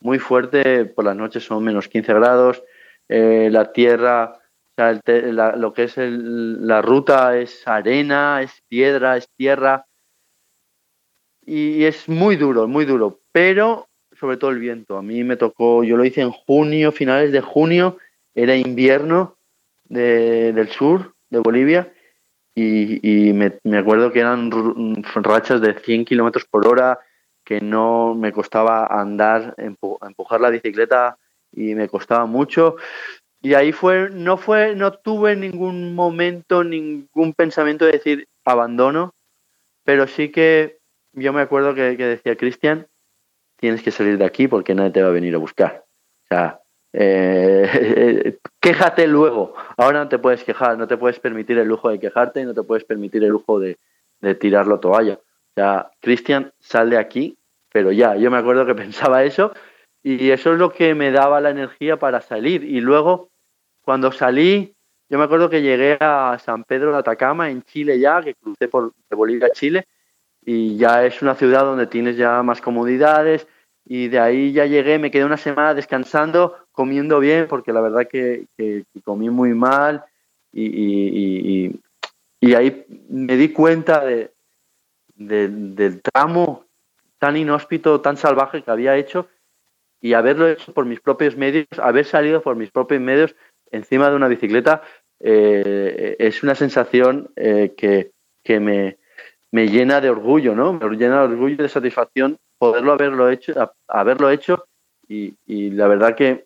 muy 0.00 0.18
fuerte, 0.18 0.84
por 0.84 1.04
las 1.04 1.16
noches 1.16 1.44
son 1.44 1.64
menos 1.64 1.88
15 1.88 2.12
grados, 2.14 2.62
eh, 3.08 3.48
la 3.50 3.72
tierra, 3.72 4.38
lo 4.76 5.72
que 5.72 5.84
es 5.84 5.94
la 5.96 6.80
ruta 6.80 7.36
es 7.36 7.66
arena, 7.66 8.40
es 8.42 8.62
piedra, 8.68 9.16
es 9.16 9.28
tierra, 9.36 9.86
y 11.44 11.84
es 11.84 12.08
muy 12.08 12.36
duro, 12.36 12.68
muy 12.68 12.84
duro, 12.84 13.20
pero 13.32 13.88
sobre 14.20 14.36
todo 14.36 14.50
el 14.50 14.58
viento. 14.58 14.98
A 14.98 15.02
mí 15.02 15.24
me 15.24 15.36
tocó, 15.36 15.82
yo 15.82 15.96
lo 15.96 16.04
hice 16.04 16.20
en 16.20 16.30
junio, 16.30 16.92
finales 16.92 17.32
de 17.32 17.40
junio, 17.40 17.98
era 18.34 18.54
invierno 18.54 19.36
del 19.84 20.68
sur 20.68 21.14
de 21.30 21.38
Bolivia 21.38 21.92
y, 22.54 23.32
me, 23.32 23.78
acuerdo 23.78 24.12
que 24.12 24.20
eran 24.20 24.50
rachas 25.14 25.60
de 25.60 25.74
100 25.74 26.04
kilómetros 26.04 26.44
por 26.44 26.66
hora, 26.66 26.98
que 27.44 27.60
no 27.60 28.14
me 28.14 28.32
costaba 28.32 28.86
andar, 28.86 29.54
empujar 29.56 30.40
la 30.40 30.50
bicicleta 30.50 31.16
y 31.52 31.74
me 31.74 31.88
costaba 31.88 32.26
mucho. 32.26 32.76
Y 33.40 33.54
ahí 33.54 33.72
fue, 33.72 34.10
no 34.10 34.36
fue, 34.36 34.76
no 34.76 34.92
tuve 34.92 35.34
ningún 35.34 35.94
momento, 35.94 36.62
ningún 36.62 37.32
pensamiento 37.32 37.86
de 37.86 37.92
decir 37.92 38.28
abandono, 38.44 39.14
pero 39.84 40.06
sí 40.06 40.28
que 40.28 40.79
yo 41.12 41.32
me 41.32 41.40
acuerdo 41.40 41.74
que, 41.74 41.96
decía 41.96 42.36
Cristian, 42.36 42.86
tienes 43.56 43.82
que 43.82 43.90
salir 43.90 44.18
de 44.18 44.24
aquí 44.24 44.48
porque 44.48 44.74
nadie 44.74 44.90
te 44.90 45.02
va 45.02 45.08
a 45.08 45.12
venir 45.12 45.34
a 45.34 45.38
buscar. 45.38 45.84
O 46.24 46.26
sea, 46.28 46.60
eh, 46.92 48.38
quéjate 48.60 49.06
luego. 49.06 49.54
Ahora 49.76 50.00
no 50.00 50.08
te 50.08 50.18
puedes 50.18 50.44
quejar, 50.44 50.78
no 50.78 50.86
te 50.86 50.96
puedes 50.96 51.20
permitir 51.20 51.58
el 51.58 51.68
lujo 51.68 51.90
de 51.90 51.98
quejarte 51.98 52.40
y 52.40 52.44
no 52.44 52.54
te 52.54 52.62
puedes 52.62 52.84
permitir 52.84 53.22
el 53.24 53.30
lujo 53.30 53.58
de, 53.58 53.78
de 54.20 54.34
tirarlo 54.34 54.80
toalla. 54.80 55.14
O 55.14 55.52
sea, 55.54 55.90
Cristian, 56.00 56.52
sal 56.58 56.90
de 56.90 56.98
aquí, 56.98 57.36
pero 57.72 57.92
ya, 57.92 58.16
yo 58.16 58.30
me 58.30 58.38
acuerdo 58.38 58.66
que 58.66 58.74
pensaba 58.86 59.24
eso 59.24 59.52
y 60.02 60.30
eso 60.30 60.52
es 60.52 60.58
lo 60.58 60.72
que 60.72 60.94
me 60.94 61.10
daba 61.10 61.40
la 61.40 61.50
energía 61.50 61.98
para 61.98 62.20
salir. 62.20 62.64
Y 62.64 62.80
luego, 62.80 63.30
cuando 63.82 64.12
salí, 64.12 64.74
yo 65.08 65.18
me 65.18 65.24
acuerdo 65.24 65.50
que 65.50 65.62
llegué 65.62 65.98
a 66.00 66.38
San 66.38 66.64
Pedro 66.64 66.92
de 66.92 66.98
Atacama, 66.98 67.50
en 67.50 67.62
Chile 67.62 67.98
ya, 67.98 68.22
que 68.22 68.34
crucé 68.34 68.68
por 68.68 68.92
de 69.10 69.16
Bolivia 69.16 69.48
a 69.48 69.50
Chile, 69.50 69.86
y 70.52 70.76
ya 70.76 71.06
es 71.06 71.22
una 71.22 71.36
ciudad 71.36 71.62
donde 71.62 71.86
tienes 71.86 72.16
ya 72.16 72.42
más 72.42 72.60
comodidades, 72.60 73.46
y 73.84 74.08
de 74.08 74.18
ahí 74.18 74.52
ya 74.52 74.66
llegué, 74.66 74.98
me 74.98 75.12
quedé 75.12 75.24
una 75.24 75.36
semana 75.36 75.74
descansando, 75.74 76.56
comiendo 76.72 77.20
bien, 77.20 77.46
porque 77.46 77.72
la 77.72 77.80
verdad 77.80 78.08
que, 78.08 78.46
comí 79.04 79.30
muy 79.30 79.54
mal, 79.54 80.04
y, 80.52 81.70
y, 82.40 82.54
ahí 82.54 82.84
me 83.08 83.36
di 83.36 83.50
cuenta 83.50 84.04
de, 84.04 84.32
del 85.14 86.02
tramo 86.02 86.64
tan 87.20 87.36
inhóspito, 87.36 88.00
tan 88.00 88.16
salvaje 88.16 88.64
que 88.64 88.72
había 88.72 88.96
hecho, 88.96 89.28
y 90.00 90.14
haberlo 90.14 90.48
hecho 90.48 90.74
por 90.74 90.84
mis 90.84 90.98
propios 90.98 91.36
medios, 91.36 91.66
haber 91.80 92.06
salido 92.06 92.42
por 92.42 92.56
mis 92.56 92.72
propios 92.72 93.00
medios 93.00 93.36
encima 93.70 94.10
de 94.10 94.16
una 94.16 94.26
bicicleta, 94.26 94.82
eh, 95.20 96.16
es 96.18 96.42
una 96.42 96.56
sensación 96.56 97.30
eh, 97.36 97.72
que, 97.76 98.10
me, 98.58 98.96
llena 99.52 100.00
de 100.00 100.10
orgullo, 100.10 100.54
¿no? 100.54 100.72
Me 100.72 100.96
llena 100.96 101.18
de 101.18 101.34
orgullo 101.34 101.54
y 101.54 101.56
de 101.56 101.68
satisfacción 101.68 102.38
poderlo 102.58 102.92
haberlo 102.92 103.30
hecho, 103.30 103.52
haberlo 103.88 104.30
hecho 104.30 104.66
y, 105.08 105.34
la 105.70 105.88
verdad 105.88 106.14
que 106.14 106.44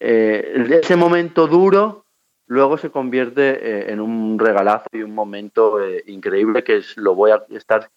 eh, 0.00 0.80
ese 0.82 0.96
momento 0.96 1.46
duro 1.46 2.04
luego 2.46 2.76
se 2.76 2.90
convierte 2.90 3.90
en 3.90 4.00
un 4.00 4.38
regalazo 4.38 4.88
y 4.92 5.02
un 5.02 5.14
momento 5.14 5.78
increíble 6.06 6.62
que 6.64 6.78
es, 6.78 6.96
lo 6.96 7.14
voy 7.14 7.30
a 7.30 7.42
estar 7.50 7.88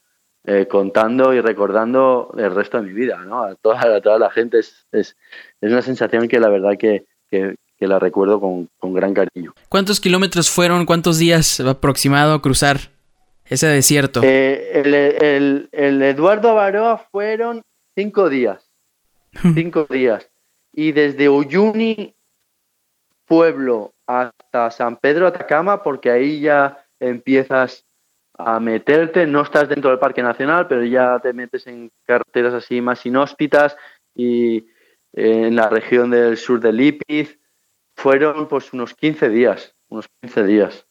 contando 0.69 1.33
y 1.33 1.41
recordando 1.41 2.33
el 2.37 2.53
resto 2.53 2.77
de 2.77 2.83
mi 2.83 2.93
vida, 2.93 3.23
¿no? 3.25 3.43
A 3.43 3.55
toda, 3.55 3.99
toda 4.01 4.19
la 4.19 4.29
gente 4.29 4.59
es, 4.59 4.85
es, 4.91 5.17
una 5.61 5.81
sensación 5.81 6.27
que 6.27 6.39
la 6.39 6.49
verdad 6.49 6.77
que, 6.77 7.05
que 7.83 7.87
la 7.87 7.99
recuerdo 7.99 8.39
con, 8.39 8.69
gran 8.93 9.13
cariño. 9.13 9.53
¿Cuántos 9.67 9.99
kilómetros 9.99 10.49
fueron, 10.49 10.85
cuántos 10.85 11.17
días 11.17 11.59
aproximado 11.59 12.33
a 12.33 12.41
cruzar 12.41 12.92
ese 13.53 13.67
desierto? 13.67 14.21
Eh, 14.23 14.81
el, 15.71 16.01
Eduardo 16.01 16.55
Baroa 16.55 16.97
fueron 16.97 17.61
cinco 17.95 18.29
días. 18.29 18.69
cinco 19.53 19.85
días. 19.89 20.29
Y 20.73 20.91
desde 20.91 21.29
Uyuni, 21.29 22.15
pueblo, 23.25 23.93
hasta 24.07 24.71
San 24.71 24.97
Pedro 24.97 25.27
Atacama, 25.27 25.83
porque 25.83 26.09
ahí 26.09 26.41
ya 26.41 26.85
empiezas 26.99 27.85
a 28.37 28.59
meterte, 28.59 29.27
no 29.27 29.41
estás 29.41 29.69
dentro 29.69 29.91
del 29.91 29.99
Parque 29.99 30.23
Nacional, 30.23 30.67
pero 30.67 30.83
ya 30.83 31.19
te 31.19 31.33
metes 31.33 31.67
en 31.67 31.91
carreteras 32.05 32.53
así 32.55 32.81
más 32.81 33.05
inhóspitas 33.05 33.77
y 34.15 34.57
eh, 35.13 35.47
en 35.47 35.55
la 35.55 35.69
región 35.69 36.09
del 36.09 36.37
sur 36.37 36.59
de 36.59 36.73
Lipiz, 36.73 37.37
fueron 37.95 38.47
pues 38.47 38.73
unos 38.73 38.95
15 38.95 39.29
días, 39.29 39.75
unos 39.89 40.07
15 40.21 40.43
días. 40.45 40.87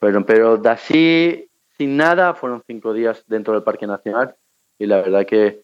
Fueron, 0.00 0.24
pero 0.24 0.56
de 0.56 0.70
así, 0.70 1.47
sin 1.78 1.96
nada, 1.96 2.34
fueron 2.34 2.62
cinco 2.66 2.92
días 2.92 3.24
dentro 3.26 3.54
del 3.54 3.62
Parque 3.62 3.86
Nacional 3.86 4.34
y 4.78 4.86
la 4.86 4.96
verdad 4.96 5.24
que, 5.24 5.62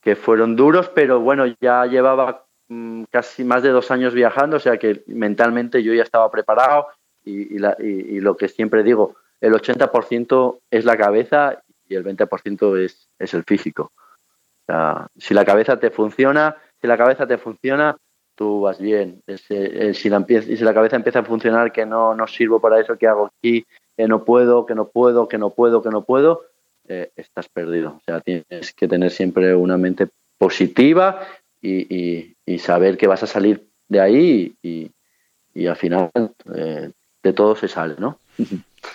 que 0.00 0.16
fueron 0.16 0.56
duros, 0.56 0.88
pero 0.88 1.20
bueno, 1.20 1.44
ya 1.60 1.84
llevaba 1.86 2.46
mm, 2.68 3.04
casi 3.10 3.44
más 3.44 3.62
de 3.62 3.70
dos 3.70 3.90
años 3.90 4.14
viajando, 4.14 4.56
o 4.56 4.60
sea 4.60 4.78
que 4.78 5.02
mentalmente 5.08 5.82
yo 5.82 5.92
ya 5.92 6.02
estaba 6.02 6.30
preparado 6.30 6.86
y, 7.24 7.56
y, 7.56 8.20
lo 8.20 8.36
que 8.36 8.48
siempre 8.48 8.82
digo, 8.82 9.16
el 9.40 9.52
80% 9.52 10.60
es 10.70 10.84
la 10.84 10.96
cabeza 10.96 11.62
y 11.88 11.94
el 11.94 12.04
20% 12.04 12.78
es, 12.84 13.08
es 13.18 13.34
el 13.34 13.44
físico. 13.44 13.92
Si 15.16 15.34
la 15.34 15.44
cabeza 15.44 15.78
te 15.78 15.90
funciona, 15.90 16.56
si 16.80 16.86
la 16.86 16.96
cabeza 16.96 17.26
te 17.26 17.38
funciona, 17.38 17.96
tú 18.34 18.62
vas 18.62 18.80
bien. 18.80 19.22
Eh, 19.26 19.92
si, 19.94 20.08
la 20.08 20.24
si 20.26 20.56
la 20.58 20.74
cabeza 20.74 20.96
empieza 20.96 21.20
a 21.20 21.24
funcionar 21.24 21.72
que 21.72 21.84
no, 21.84 22.14
no 22.14 22.26
sirvo 22.26 22.60
para 22.60 22.80
eso, 22.80 22.96
que 22.96 23.06
hago 23.06 23.26
aquí? 23.26 23.66
Que 24.02 24.08
no 24.08 24.24
puedo, 24.24 24.66
que 24.66 24.74
no 24.74 24.88
puedo, 24.88 25.28
que 25.28 25.38
no 25.38 25.50
puedo, 25.50 25.80
que 25.80 25.90
no 25.90 26.02
puedo, 26.02 26.42
eh, 26.88 27.12
estás 27.14 27.48
perdido. 27.48 27.90
O 27.90 28.00
sea, 28.04 28.20
tienes 28.20 28.72
que 28.74 28.88
tener 28.88 29.12
siempre 29.12 29.54
una 29.54 29.78
mente 29.78 30.08
positiva 30.38 31.20
y, 31.60 32.34
saber 32.58 32.96
que 32.96 33.06
vas 33.06 33.22
a 33.22 33.28
salir 33.28 33.68
de 33.86 34.00
ahí 34.00 34.56
y, 34.60 34.90
al 35.68 35.76
final 35.76 36.10
eh, 36.52 36.90
de 37.22 37.32
todo 37.32 37.54
se 37.54 37.68
sale, 37.68 37.94
¿no? 37.96 38.18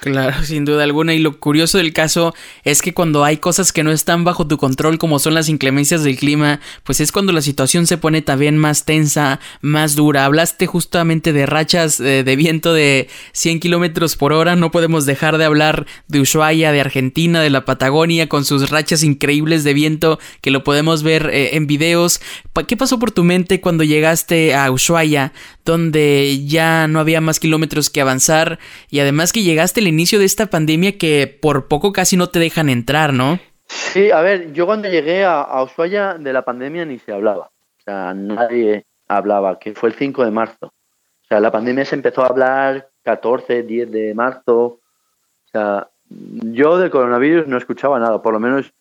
Claro, 0.02 0.36
sin 0.43 0.65
duda 0.65 0.84
alguna. 0.84 1.13
Y 1.13 1.19
lo 1.19 1.39
curioso 1.39 1.78
del 1.78 1.93
caso 1.93 2.34
es 2.63 2.82
que 2.82 2.93
cuando 2.93 3.23
hay 3.23 3.38
cosas 3.38 3.71
que 3.71 3.84
no 3.84 3.91
están 3.91 4.23
bajo 4.23 4.47
tu 4.47 4.58
control, 4.58 4.97
como 4.97 5.19
son 5.19 5.34
las 5.34 5.50
inclemencias 5.50 6.04
del 6.04 6.17
clima, 6.17 6.60
pues 6.84 7.00
es 7.00 7.12
cuando 7.12 7.32
la 7.32 7.41
situación 7.41 7.88
se 7.88 7.97
pone 7.97 8.21
también 8.21 8.58
más 8.58 8.86
tensa, 8.86 9.39
más 9.62 9.95
dura. 9.95 10.26
Hablaste 10.26 10.67
justamente 10.67 11.34
de 11.34 11.45
rachas 11.45 12.00
eh, 12.00 12.23
de, 12.23 12.36
viento 12.36 12.73
de 12.73 13.08
100 13.32 13.60
kilómetros 13.60 14.15
por 14.15 14.34
hora. 14.34 14.56
No 14.56 14.71
podemos 14.71 15.06
dejar 15.06 15.38
de 15.38 15.45
hablar 15.45 15.86
de 16.08 16.21
Ushuaia, 16.21 16.71
de 16.71 16.82
Argentina, 16.82 17.41
de 17.41 17.50
la 17.50 17.65
Patagonia, 17.65 18.30
con 18.30 18.45
sus 18.45 18.69
rachas 18.69 19.04
increíbles 19.04 19.63
de 19.63 19.73
viento 19.73 20.19
que 20.41 20.52
lo 20.52 20.63
podemos 20.63 21.04
ver 21.04 21.30
eh, 21.34 21.56
en 21.56 21.67
videos. 21.67 22.21
¿Qué 22.67 22.76
pasó 22.76 23.00
por 23.00 23.12
tu 23.12 23.23
mente 23.23 23.62
cuando 23.62 23.84
llegaste 23.84 24.56
a 24.56 24.71
Ushuaia, 24.71 25.32
donde 25.68 26.46
ya 26.48 26.88
no 26.88 27.00
había 27.00 27.22
más 27.22 27.40
kilómetros 27.40 27.90
que 27.90 28.02
avanzar 28.02 28.58
y 28.90 29.00
además 29.02 29.34
que 29.34 29.44
llegaste 29.44 29.82
el 29.82 29.88
inicio 29.88 30.18
de 30.18 30.26
esta 30.26 30.48
pandemia 30.48 30.98
que 30.98 31.28
por 31.28 31.68
poco 31.68 31.92
casi 31.92 32.18
no 32.18 32.28
te 32.28 32.40
dejan 32.40 32.70
entrar, 32.70 33.14
¿no? 33.14 33.40
Sí, 33.68 34.10
a 34.12 34.22
ver, 34.22 34.54
yo 34.54 34.66
cuando 34.66 34.90
llegué 34.90 35.26
a, 35.26 35.62
Ushuaia 35.62 36.16
de 36.16 36.34
la 36.34 36.44
pandemia 36.44 36.86
ni 36.86 37.00
se 37.00 37.12
hablaba. 37.12 37.52
O 37.80 37.82
sea, 37.84 38.14
nadie 38.14 38.86
hablaba, 39.08 39.60
que 39.60 39.74
fue 39.76 39.90
el 39.90 39.96
5 39.96 40.24
de 40.24 40.32
marzo. 40.32 40.68
O 40.68 41.28
sea, 41.28 41.42
la 41.42 41.52
pandemia 41.52 41.84
se 41.84 41.96
empezó 41.96 42.24
a 42.24 42.28
hablar 42.28 42.90
14, 43.04 43.64
10 43.64 43.92
de 43.92 44.14
marzo. 44.16 44.64
O 44.64 45.50
sea, 45.52 45.90
yo 46.10 46.78
del 46.78 46.90
coronavirus 46.90 47.48
no 47.48 47.58
escuchaba 47.58 48.00
nada, 48.00 48.22
por 48.22 48.34
lo 48.34 48.40
menos 48.40 48.74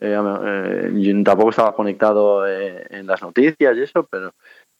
eh, 0.00 0.18
eh, 0.44 1.22
tampoco 1.24 1.50
estaba 1.50 1.74
conectado 1.74 2.46
eh, 2.48 2.84
en 2.90 3.06
las 3.06 3.22
noticias 3.22 3.76
y 3.76 3.82
eso, 3.82 4.06
pero 4.10 4.34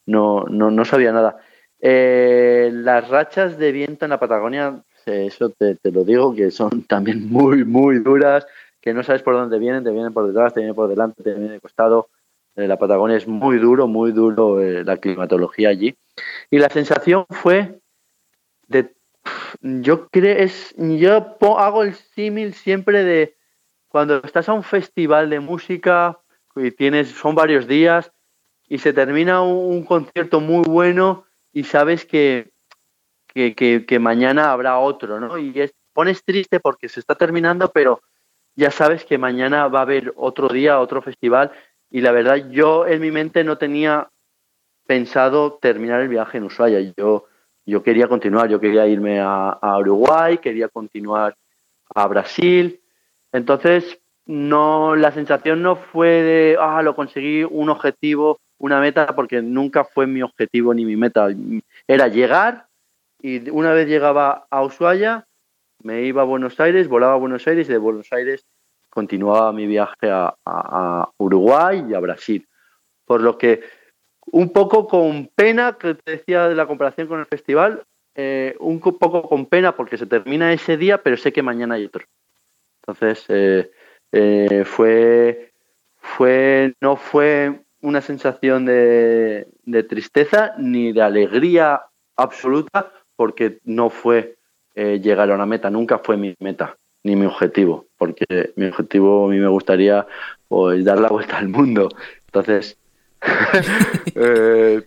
no, 0.05 0.45
no, 0.49 0.69
no 0.71 0.85
sabía 0.85 1.11
nada. 1.11 1.37
Las 1.79 3.09
rachas 3.09 3.57
de 3.57 3.71
viento 3.71 4.05
en 4.05 4.11
la 4.11 4.19
Patagonia 4.19 4.83
eso 5.05 5.49
te, 5.51 5.77
lo 5.91 6.03
digo, 6.03 6.35
que 6.35 6.51
son 6.51 6.83
también 6.87 7.29
muy, 7.29 7.63
muy 7.63 7.99
duras, 7.99 8.45
que 8.81 8.93
no 8.93 9.03
sabes 9.03 9.23
por 9.23 9.35
dónde 9.35 9.59
vienen, 9.59 9.83
te 9.83 9.91
vienen 9.91 10.13
por 10.13 10.27
detrás, 10.27 10.53
te 10.53 10.59
vienen 10.59 10.75
por 10.75 10.89
delante, 10.89 11.23
te 11.23 11.31
vienen 11.31 11.51
de 11.51 11.59
costado. 11.59 12.09
Eh, 12.55 12.67
la 12.67 12.77
Patagonia 12.77 13.17
es 13.17 13.27
muy 13.27 13.57
duro, 13.57 13.87
muy 13.87 14.11
duro 14.11 14.61
eh, 14.61 14.83
la 14.83 14.97
climatología 14.97 15.69
allí. 15.69 15.95
Y 16.49 16.59
la 16.59 16.69
sensación 16.69 17.25
fue 17.29 17.79
de, 18.67 18.93
yo 19.61 20.07
creo, 20.07 20.37
es, 20.37 20.73
yo 20.77 21.37
hago 21.57 21.83
el 21.83 21.95
símil 21.95 22.53
siempre 22.53 23.03
de 23.03 23.35
cuando 23.87 24.21
estás 24.23 24.49
a 24.49 24.53
un 24.53 24.63
festival 24.63 25.29
de 25.29 25.39
música 25.39 26.19
y 26.55 26.71
tienes, 26.71 27.09
son 27.09 27.35
varios 27.35 27.67
días 27.67 28.11
y 28.67 28.77
se 28.77 28.93
termina 28.93 29.41
un 29.41 29.83
concierto 29.83 30.39
muy 30.39 30.63
bueno 30.63 31.24
y 31.55 31.63
sabes 31.63 32.05
que, 32.05 32.51
que, 33.33 33.97
mañana 33.97 34.51
habrá 34.51 34.77
otro, 34.77 35.21
¿no? 35.21 35.37
Y 35.37 35.57
es, 35.57 35.73
pones 35.93 36.21
triste 36.25 36.59
porque 36.59 36.89
se 36.89 36.99
está 36.99 37.15
terminando, 37.15 37.71
pero 37.73 38.01
ya 38.55 38.71
sabes 38.71 39.05
que 39.05 39.17
mañana 39.17 39.69
va 39.69 39.79
a 39.79 39.83
haber 39.83 40.13
otro 40.17 40.49
día, 40.49 40.81
otro 40.81 41.01
festival. 41.01 41.53
Y 41.89 42.01
la 42.01 42.11
verdad, 42.11 42.49
yo 42.51 42.85
en 42.85 42.99
mi 42.99 43.09
mente 43.09 43.45
no 43.45 43.57
tenía 43.57 44.09
pensado 44.85 45.53
terminar 45.53 46.01
el 46.01 46.09
viaje 46.09 46.39
en 46.39 46.43
Ushuaia. 46.43 46.93
Yo, 46.97 47.27
yo 47.65 47.83
quería 47.83 48.09
continuar, 48.09 48.49
yo 48.49 48.59
quería 48.59 48.85
irme 48.85 49.21
a, 49.21 49.77
Uruguay, 49.79 50.39
quería 50.39 50.67
continuar 50.67 51.37
a 51.95 52.05
Brasil. 52.07 52.81
Entonces, 53.31 54.01
no, 54.25 54.97
la 54.97 55.13
sensación 55.13 55.61
no 55.61 55.77
fue 55.77 56.09
de, 56.09 56.57
ah, 56.59 56.81
lo 56.81 56.97
conseguí, 56.97 57.45
un 57.45 57.69
objetivo, 57.69 58.41
una 58.57 58.79
meta, 58.79 59.15
porque 59.15 59.41
nunca 59.41 59.83
fue 59.83 60.07
mi 60.07 60.21
objetivo 60.21 60.73
ni 60.73 60.85
mi 60.85 60.95
meta. 60.95 61.27
Era 61.87 62.07
llegar, 62.07 62.67
y 63.21 63.49
una 63.49 63.73
vez 63.73 63.87
llegaba 63.87 64.47
a 64.49 64.63
Ushuaia, 64.63 65.27
me 65.83 66.03
iba 66.03 66.21
a 66.21 66.25
Buenos 66.25 66.59
Aires, 66.59 66.87
volaba 66.87 67.13
a 67.13 67.17
Buenos 67.17 67.47
Aires 67.47 67.67
y 67.69 67.71
de 67.71 67.77
Buenos 67.77 68.11
Aires 68.11 68.45
continuaba 68.95 69.51
mi 69.51 69.67
viaje 69.67 70.09
a, 70.09 71.09
Uruguay 71.17 71.85
y 71.89 71.93
a 71.93 71.99
Brasil. 71.99 72.47
Por 73.05 73.21
lo 73.21 73.37
que, 73.37 73.61
un 74.27 74.53
poco 74.53 74.87
con 74.87 75.27
pena, 75.35 75.77
que 75.77 75.95
te 75.95 76.11
decía 76.11 76.47
de 76.47 76.55
la 76.55 76.65
comparación 76.65 77.07
con 77.07 77.19
el 77.19 77.25
festival, 77.25 77.83
eh, 78.15 78.55
un 78.59 78.79
poco 78.79 79.23
con 79.23 79.47
pena 79.47 79.75
porque 79.75 79.97
se 79.97 80.05
termina 80.05 80.53
ese 80.53 80.77
día, 80.77 81.03
pero 81.03 81.17
sé 81.17 81.33
que 81.33 81.43
mañana 81.43 81.75
hay 81.75 81.85
otro. 81.85 82.05
Entonces, 82.81 83.25
eh, 83.27 83.69
eh, 84.13 84.63
fue, 84.63 85.51
fue, 85.97 86.73
no 86.79 86.95
fue 86.95 87.64
una 87.85 88.01
sensación 88.01 88.65
de, 88.65 89.47
tristeza 89.87 90.53
ni 90.57 90.91
de 90.91 91.01
alegría 91.01 91.81
absoluta 92.15 92.91
porque 93.15 93.59
no 93.63 93.89
fue 93.89 94.35
llegar 94.75 95.31
a 95.31 95.35
una 95.35 95.45
meta, 95.45 95.69
nunca 95.69 95.99
fue 95.99 96.17
mi 96.17 96.35
meta 96.39 96.75
ni 97.05 97.15
mi 97.15 97.27
objetivo, 97.27 97.85
porque 97.97 98.25
mi 98.55 98.65
objetivo 98.65 99.27
a 99.27 99.29
mí 99.29 99.37
me 99.37 99.47
gustaría 99.47 100.07
pues, 100.47 100.83
dar 100.83 100.99
la 100.99 101.07
vuelta 101.07 101.37
al 101.37 101.49
mundo. 101.49 101.87
Entonces... 102.25 102.77
eh, 104.15 104.81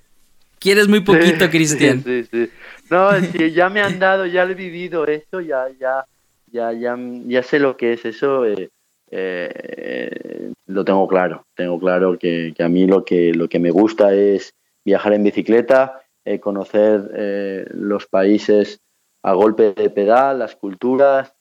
Quieres 0.59 0.89
muy 0.89 1.01
poquito, 1.01 1.49
Cristian. 1.49 2.03
Sí, 2.03 2.25
sí. 2.25 2.51
No, 2.91 3.13
si 3.21 3.53
ya 3.53 3.69
me 3.69 3.81
han 3.81 4.01
dado, 4.01 4.27
ya 4.27 4.43
he 4.43 4.55
vivido 4.55 5.07
eso, 5.07 5.41
ya, 5.41 5.69
ya, 5.79 6.05
ya, 6.51 6.73
ya, 6.73 6.99
ya 7.27 7.43
sé 7.45 7.61
lo 7.61 7.77
que 7.77 7.93
es 7.93 8.05
eso. 8.05 8.45
Eh, 8.45 8.69
eh, 9.13 10.53
lo 10.69 10.85
tengo 10.85 11.09
claro. 11.09 11.45
Tengo 11.55 11.79
claro 11.79 12.19
que, 12.19 12.55
a 12.59 12.69
mí 12.69 12.87
lo 12.87 13.05
que, 13.05 13.35
lo 13.35 13.49
que 13.49 13.59
me 13.59 13.71
gusta 13.71 14.15
es 14.15 14.55
viajar 14.85 15.13
en 15.13 15.25
bicicleta, 15.25 16.03
eh, 16.25 16.39
conocer 16.39 17.69
los 17.75 18.07
países 18.07 18.81
a 19.23 19.33
golpe 19.33 19.73
de 19.73 19.91
pedal, 19.91 20.39
las 20.39 20.55
culturas, 20.57 21.35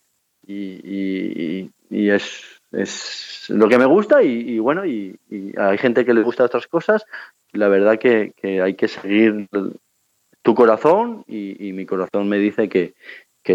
y, 0.47 1.69
es, 1.89 2.41
es, 2.71 3.45
lo 3.49 3.67
que 3.67 3.77
me 3.77 3.85
gusta 3.85 4.23
y, 4.23 4.59
bueno, 4.59 4.85
y, 4.85 5.19
hay 5.57 5.77
gente 5.77 6.05
que 6.05 6.13
le 6.13 6.23
gusta 6.23 6.45
otras 6.45 6.67
cosas. 6.67 7.05
La 7.51 7.67
verdad 7.67 7.99
que, 7.99 8.33
hay 8.61 8.75
que 8.75 8.87
seguir 8.87 9.47
tu 10.41 10.55
corazón 10.55 11.23
y, 11.27 11.71
mi 11.73 11.85
corazón 11.85 12.29
me 12.29 12.37
dice 12.37 12.69
que, 12.69 12.93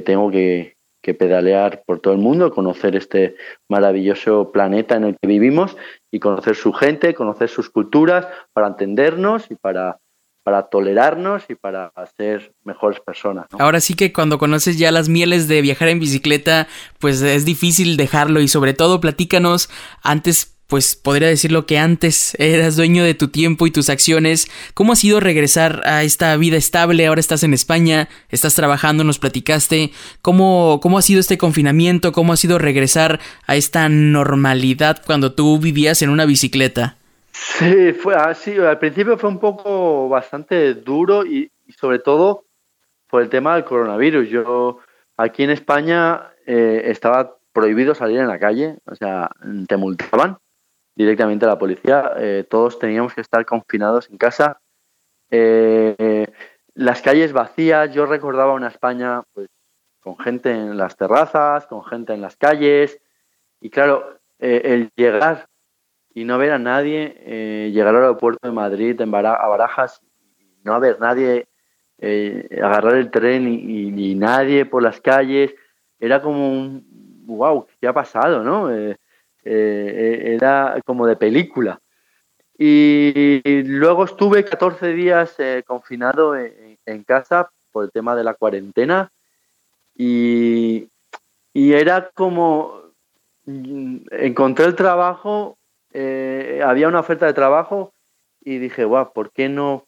tengo 0.02 0.30
que, 0.30 0.76
que 1.02 1.14
pedalear 1.14 1.82
por 1.84 2.00
todo 2.00 2.14
el 2.14 2.20
mundo, 2.20 2.52
conocer 2.52 2.96
este 2.96 3.36
maravilloso 3.68 4.52
planeta 4.52 4.96
en 4.96 5.04
el 5.04 5.16
que 5.20 5.28
vivimos 5.28 5.76
y 6.10 6.20
conocer 6.20 6.54
su 6.54 6.72
gente, 6.72 7.14
conocer 7.14 7.48
sus 7.48 7.68
culturas 7.68 8.26
para 8.52 8.68
entendernos 8.68 9.50
y 9.50 9.56
para 9.56 9.98
para 10.44 10.64
tolerarnos 10.64 11.44
y 11.48 11.54
para 11.54 11.92
ser 12.16 12.52
mejores 12.64 13.00
personas. 13.00 13.46
Ahora 13.58 13.80
sí 13.80 13.94
que 13.94 14.12
cuando 14.12 14.38
conoces 14.38 14.78
ya 14.78 14.90
las 14.90 15.08
mieles 15.08 15.48
de 15.48 15.60
viajar 15.62 15.88
en 15.88 16.00
bicicleta, 16.00 16.66
pues 16.98 17.22
es 17.22 17.44
difícil 17.44 17.96
dejarlo 17.96 18.40
y 18.40 18.48
sobre 18.48 18.74
todo 18.74 19.00
platícanos 19.00 19.70
antes 20.02 20.58
pues 20.72 20.96
podría 20.96 21.28
decirlo 21.28 21.66
que 21.66 21.76
antes 21.76 22.34
eras 22.38 22.76
dueño 22.76 23.04
de 23.04 23.12
tu 23.12 23.28
tiempo 23.28 23.66
y 23.66 23.70
tus 23.70 23.90
acciones. 23.90 24.46
¿Cómo 24.72 24.94
ha 24.94 24.96
sido 24.96 25.20
regresar 25.20 25.82
a 25.84 26.02
esta 26.02 26.34
vida 26.38 26.56
estable? 26.56 27.06
Ahora 27.06 27.20
estás 27.20 27.42
en 27.42 27.52
España, 27.52 28.08
estás 28.30 28.54
trabajando, 28.54 29.04
nos 29.04 29.18
platicaste. 29.18 29.90
¿Cómo, 30.22 30.80
cómo 30.82 30.96
ha 30.96 31.02
sido 31.02 31.20
este 31.20 31.36
confinamiento? 31.36 32.12
¿Cómo 32.12 32.32
ha 32.32 32.38
sido 32.38 32.56
regresar 32.58 33.20
a 33.46 33.56
esta 33.56 33.90
normalidad 33.90 35.02
cuando 35.04 35.34
tú 35.34 35.58
vivías 35.58 36.00
en 36.00 36.08
una 36.08 36.24
bicicleta? 36.24 36.96
Sí, 37.32 37.92
fue 37.92 38.14
así. 38.14 38.56
Al 38.56 38.78
principio 38.78 39.18
fue 39.18 39.28
un 39.28 39.40
poco 39.40 40.08
bastante 40.08 40.72
duro 40.72 41.26
y, 41.26 41.52
sobre 41.76 41.98
todo 41.98 42.46
por 43.10 43.20
el 43.20 43.28
tema 43.28 43.56
del 43.56 43.66
coronavirus. 43.66 44.26
Yo 44.30 44.78
aquí 45.18 45.42
en 45.42 45.50
España 45.50 46.32
eh, 46.46 46.84
estaba 46.86 47.36
prohibido 47.52 47.94
salir 47.94 48.20
en 48.20 48.28
la 48.28 48.38
calle, 48.38 48.78
o 48.86 48.94
sea, 48.94 49.28
te 49.68 49.76
multaban 49.76 50.38
directamente 50.94 51.44
a 51.44 51.48
la 51.48 51.58
policía. 51.58 52.12
Eh, 52.16 52.44
todos 52.48 52.78
teníamos 52.78 53.14
que 53.14 53.20
estar 53.20 53.44
confinados 53.44 54.10
en 54.10 54.18
casa. 54.18 54.60
Eh, 55.30 56.26
las 56.74 57.02
calles 57.02 57.32
vacías. 57.32 57.92
Yo 57.92 58.06
recordaba 58.06 58.54
una 58.54 58.68
España 58.68 59.22
pues 59.32 59.48
con 60.00 60.18
gente 60.18 60.50
en 60.50 60.76
las 60.76 60.96
terrazas, 60.96 61.66
con 61.66 61.84
gente 61.84 62.12
en 62.12 62.20
las 62.20 62.36
calles. 62.36 63.00
Y 63.60 63.70
claro, 63.70 64.18
el 64.38 64.90
llegar 64.96 65.46
y 66.14 66.24
no 66.24 66.38
ver 66.38 66.52
a 66.52 66.58
nadie 66.58 67.16
eh, 67.20 67.70
llegar 67.72 67.94
al 67.94 68.02
aeropuerto 68.02 68.46
de 68.46 68.52
Madrid 68.52 69.00
en 69.00 69.14
a 69.14 69.48
Barajas 69.48 70.00
no 70.64 70.74
haber 70.74 71.00
nadie 71.00 71.48
eh, 71.98 72.48
agarrar 72.62 72.96
el 72.96 73.10
tren 73.10 73.48
y, 73.48 74.14
nadie 74.14 74.66
por 74.66 74.82
las 74.82 75.00
calles 75.00 75.54
era 75.98 76.20
como 76.20 76.52
un 76.52 76.84
wow 77.26 77.66
qué 77.80 77.88
ha 77.88 77.92
pasado 77.92 78.42
no 78.42 78.68
eh, 79.44 80.22
era 80.34 80.80
como 80.84 81.06
de 81.06 81.16
película. 81.16 81.80
Y, 82.58 83.40
luego 83.64 84.04
estuve 84.04 84.44
14 84.44 84.92
días 84.92 85.36
confinado 85.66 86.36
en, 86.36 87.04
casa 87.04 87.50
por 87.72 87.84
el 87.84 87.90
tema 87.90 88.14
de 88.14 88.24
la 88.24 88.34
cuarentena. 88.34 89.10
Y, 89.96 90.88
y 91.52 91.72
era 91.72 92.10
como 92.14 92.92
mm, 93.46 93.96
encontré 94.10 94.66
el 94.66 94.76
trabajo 94.76 95.58
eh, 95.92 96.62
había 96.64 96.88
una 96.88 97.00
oferta 97.00 97.26
de 97.26 97.34
trabajo 97.34 97.92
y 98.40 98.58
dije, 98.58 98.84
guau, 98.84 99.12
¿por 99.12 99.30
qué 99.30 99.48
no 99.48 99.86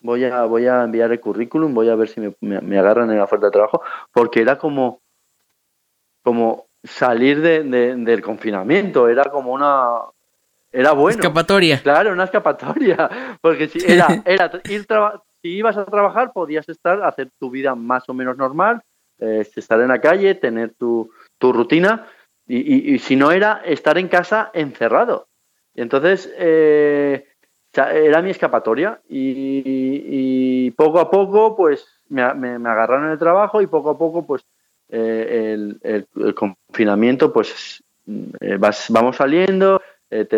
voy 0.00 0.24
a, 0.24 0.44
voy 0.44 0.66
a 0.66 0.82
enviar 0.82 1.12
el 1.12 1.20
currículum? 1.20 1.72
Voy 1.72 1.88
a 1.88 1.94
ver 1.94 2.08
si 2.08 2.20
me, 2.20 2.78
agarran 2.78 3.10
en 3.10 3.18
la 3.18 3.24
oferta 3.24 3.46
de 3.46 3.52
trabajo, 3.52 3.82
porque 4.12 4.40
era 4.40 4.58
como, 4.58 5.00
como 6.22 6.65
salir 6.86 7.40
de, 7.40 7.62
del 7.62 8.22
confinamiento, 8.22 9.08
era 9.08 9.24
como 9.24 9.52
una... 9.52 10.00
Era 10.72 10.92
bueno. 10.92 11.18
Escapatoria. 11.18 11.80
Claro, 11.82 12.12
una 12.12 12.24
escapatoria. 12.24 13.08
Porque 13.40 13.68
si 13.68 13.78
era, 13.86 14.22
era 14.24 14.50
ir 14.68 14.86
si 15.40 15.48
ibas 15.48 15.76
a 15.76 15.86
trabajar, 15.86 16.32
podías 16.32 16.68
estar, 16.68 17.02
hacer 17.02 17.30
tu 17.38 17.50
vida 17.50 17.74
más 17.74 18.08
o 18.08 18.14
menos 18.14 18.36
normal, 18.36 18.82
eh, 19.18 19.46
estar 19.54 19.80
en 19.80 19.88
la 19.88 20.00
calle, 20.00 20.34
tener 20.34 20.74
tu, 20.74 21.10
tu 21.38 21.52
rutina, 21.52 22.06
y, 22.46 22.94
y, 22.94 22.98
si 22.98 23.16
no 23.16 23.32
era 23.32 23.62
estar 23.64 23.98
en 23.98 24.08
casa 24.08 24.50
encerrado. 24.54 25.28
Entonces, 25.74 26.32
eh, 26.38 27.26
era 27.76 28.22
mi 28.22 28.30
escapatoria 28.30 29.00
y, 29.08 30.70
poco 30.72 31.00
a 31.00 31.10
poco, 31.10 31.56
pues 31.56 31.86
me, 32.08 32.22
agarraron 32.22 33.10
el 33.10 33.18
trabajo 33.18 33.60
y 33.60 33.66
poco 33.66 33.90
a 33.90 33.98
poco, 33.98 34.26
pues 34.26 34.44
eh, 34.88 35.56
el, 35.82 36.34
confinamiento, 36.34 37.32
pues 37.32 37.82
eh, 38.40 38.58
vamos 38.90 39.16
saliendo, 39.16 39.80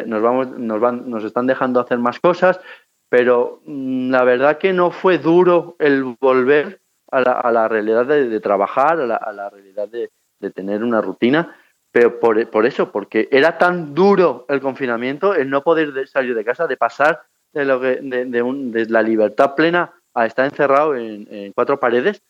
nos, 0.07 0.23
vamos, 0.23 0.51
nos, 0.59 0.81
van, 0.81 1.11
nos 1.11 1.25
están 1.25 1.47
dejando 1.47 1.81
hacer 1.81 1.99
más 1.99 2.21
cosas, 2.21 2.61
pero 3.09 3.61
mm, 3.65 4.11
la 4.11 4.25
verdad 4.25 4.59
que 4.59 4.73
no 4.73 4.91
fue 4.91 5.19
duro 5.19 5.77
el 5.79 6.17
volver 6.21 6.81
a 7.11 7.51
la, 7.51 7.69
realidad 7.69 8.05
de, 8.05 8.41
trabajar, 8.41 9.01
a 9.01 9.33
la, 9.33 9.49
realidad 9.49 9.89
de, 9.89 10.11
de 10.41 10.51
tener 10.51 10.85
una 10.85 11.01
rutina 11.01 11.57
pero 11.91 12.21
por, 12.21 12.67
eso, 12.67 12.93
porque 12.93 13.29
era 13.31 13.59
tan 13.59 13.95
duro 13.95 14.45
el 14.49 14.61
confinamiento, 14.61 15.35
el 15.35 15.49
no 15.49 15.63
poder 15.63 16.07
salir 16.07 16.35
de 16.35 16.45
casa, 16.45 16.67
de 16.67 16.77
pasar 16.77 17.23
de, 17.53 17.65
lo 17.65 17.81
que, 17.81 17.97
de, 17.97 18.87
la 18.89 19.03
libertad 19.03 19.55
plena 19.55 19.93
a 20.15 20.27
estar 20.27 20.45
encerrado 20.45 20.95
en, 20.95 21.53
cuatro 21.55 21.81
paredes, 21.81 22.23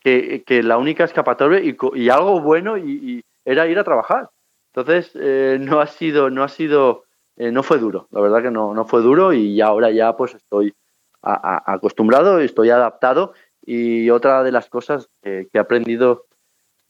que, 0.00 0.62
la 0.62 0.78
única 0.78 1.04
escapatoria 1.04 1.60
y, 1.60 2.08
algo 2.08 2.40
bueno 2.40 2.78
y, 2.78 3.24
era 3.44 3.66
ir 3.66 3.78
a 3.78 3.84
trabajar. 3.84 4.30
Entonces, 4.74 5.12
eh, 5.14 5.58
no 5.60 5.80
ha 5.80 5.86
sido, 5.86 6.30
no 6.30 6.44
ha 6.44 6.48
sido, 6.48 7.04
eh, 7.36 7.50
no 7.50 7.62
fue 7.62 7.78
duro, 7.78 8.06
la 8.10 8.20
verdad 8.20 8.42
que 8.42 8.50
no, 8.50 8.74
no 8.74 8.84
fue 8.84 9.00
duro 9.00 9.32
y 9.32 9.60
ahora 9.60 9.90
ya 9.90 10.16
pues 10.16 10.34
estoy 10.34 10.74
acostumbrado, 11.22 12.38
estoy 12.38 12.70
adaptado 12.70 13.32
y 13.64 14.08
otra 14.10 14.44
de 14.44 14.52
las 14.52 14.68
cosas 14.68 15.08
que 15.22 15.48
he 15.52 15.58
aprendido 15.58 16.26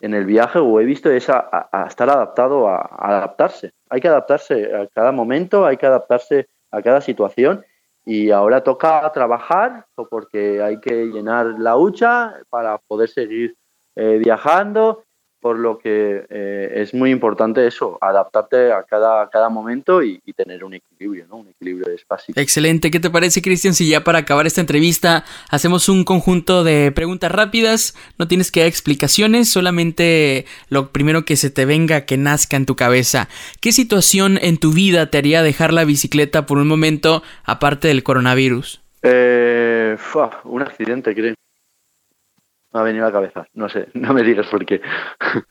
en 0.00 0.14
el 0.14 0.26
viaje 0.26 0.58
o 0.58 0.80
he 0.80 0.84
visto 0.84 1.10
es 1.10 1.28
a, 1.28 1.68
estar 1.88 2.08
adaptado 2.10 2.68
a, 2.68 2.88
adaptarse. 2.98 3.72
Hay 3.88 4.00
que 4.00 4.08
adaptarse 4.08 4.74
a 4.74 4.86
cada 4.88 5.12
momento, 5.12 5.66
hay 5.66 5.76
que 5.76 5.86
adaptarse 5.86 6.48
a 6.70 6.82
cada 6.82 7.00
situación 7.00 7.64
y 8.08 8.30
ahora 8.30 8.64
toca 8.64 9.12
trabajar 9.12 9.84
porque 10.08 10.62
hay 10.62 10.80
que 10.80 11.08
llenar 11.08 11.58
la 11.58 11.76
hucha 11.76 12.40
para 12.48 12.78
poder 12.78 13.10
seguir 13.10 13.54
eh, 13.96 14.16
viajando 14.16 15.04
por 15.40 15.58
lo 15.58 15.78
que 15.78 16.26
eh, 16.30 16.72
es 16.76 16.94
muy 16.94 17.10
importante 17.10 17.66
eso, 17.66 17.98
adaptarte 18.00 18.72
a 18.72 18.82
cada, 18.82 19.28
cada 19.30 19.48
momento 19.48 20.02
y, 20.02 20.20
tener 20.36 20.62
un 20.62 20.74
equilibrio, 20.74 21.26
¿no? 21.26 21.38
Un 21.38 21.48
equilibrio 21.48 21.86
de 21.88 21.96
espacio. 21.96 22.32
Excelente, 22.36 22.92
¿qué 22.92 23.00
te 23.00 23.10
parece, 23.10 23.42
Cristian? 23.42 23.74
Si 23.74 23.88
ya 23.88 24.04
para 24.04 24.20
acabar 24.20 24.46
esta 24.46 24.60
entrevista 24.60 25.24
hacemos 25.50 25.88
un 25.88 26.04
conjunto 26.04 26.62
de 26.62 26.92
preguntas 26.92 27.32
rápidas, 27.32 27.96
no 28.18 28.28
tienes 28.28 28.52
que 28.52 28.60
dar 28.60 28.68
explicaciones, 28.68 29.48
solamente 29.48 30.46
lo 30.68 30.92
primero 30.92 31.24
que 31.24 31.34
se 31.34 31.50
te 31.50 31.64
venga, 31.64 32.02
que 32.02 32.16
nazca 32.16 32.56
en 32.56 32.66
tu 32.66 32.76
cabeza. 32.76 33.28
¿Qué 33.60 33.72
situación 33.72 34.38
en 34.40 34.58
tu 34.58 34.72
vida 34.72 35.10
te 35.10 35.18
haría 35.18 35.42
dejar 35.42 35.72
la 35.72 35.84
bicicleta 35.84 36.46
por 36.46 36.58
un 36.58 36.68
momento 36.68 37.24
aparte 37.44 37.88
del 37.88 38.04
coronavirus? 38.04 38.80
Eh, 39.02 39.96
un 40.44 40.62
accidente, 40.62 41.14
creo. 41.14 41.34
Me 42.72 42.80
ha 42.80 42.82
venido 42.82 43.04
a 43.04 43.08
la 43.08 43.12
cabeza. 43.12 43.46
No 43.54 43.68
sé, 43.68 43.88
no 43.94 44.12
me 44.12 44.22
digas 44.22 44.46
por 44.48 44.64
qué. 44.66 44.80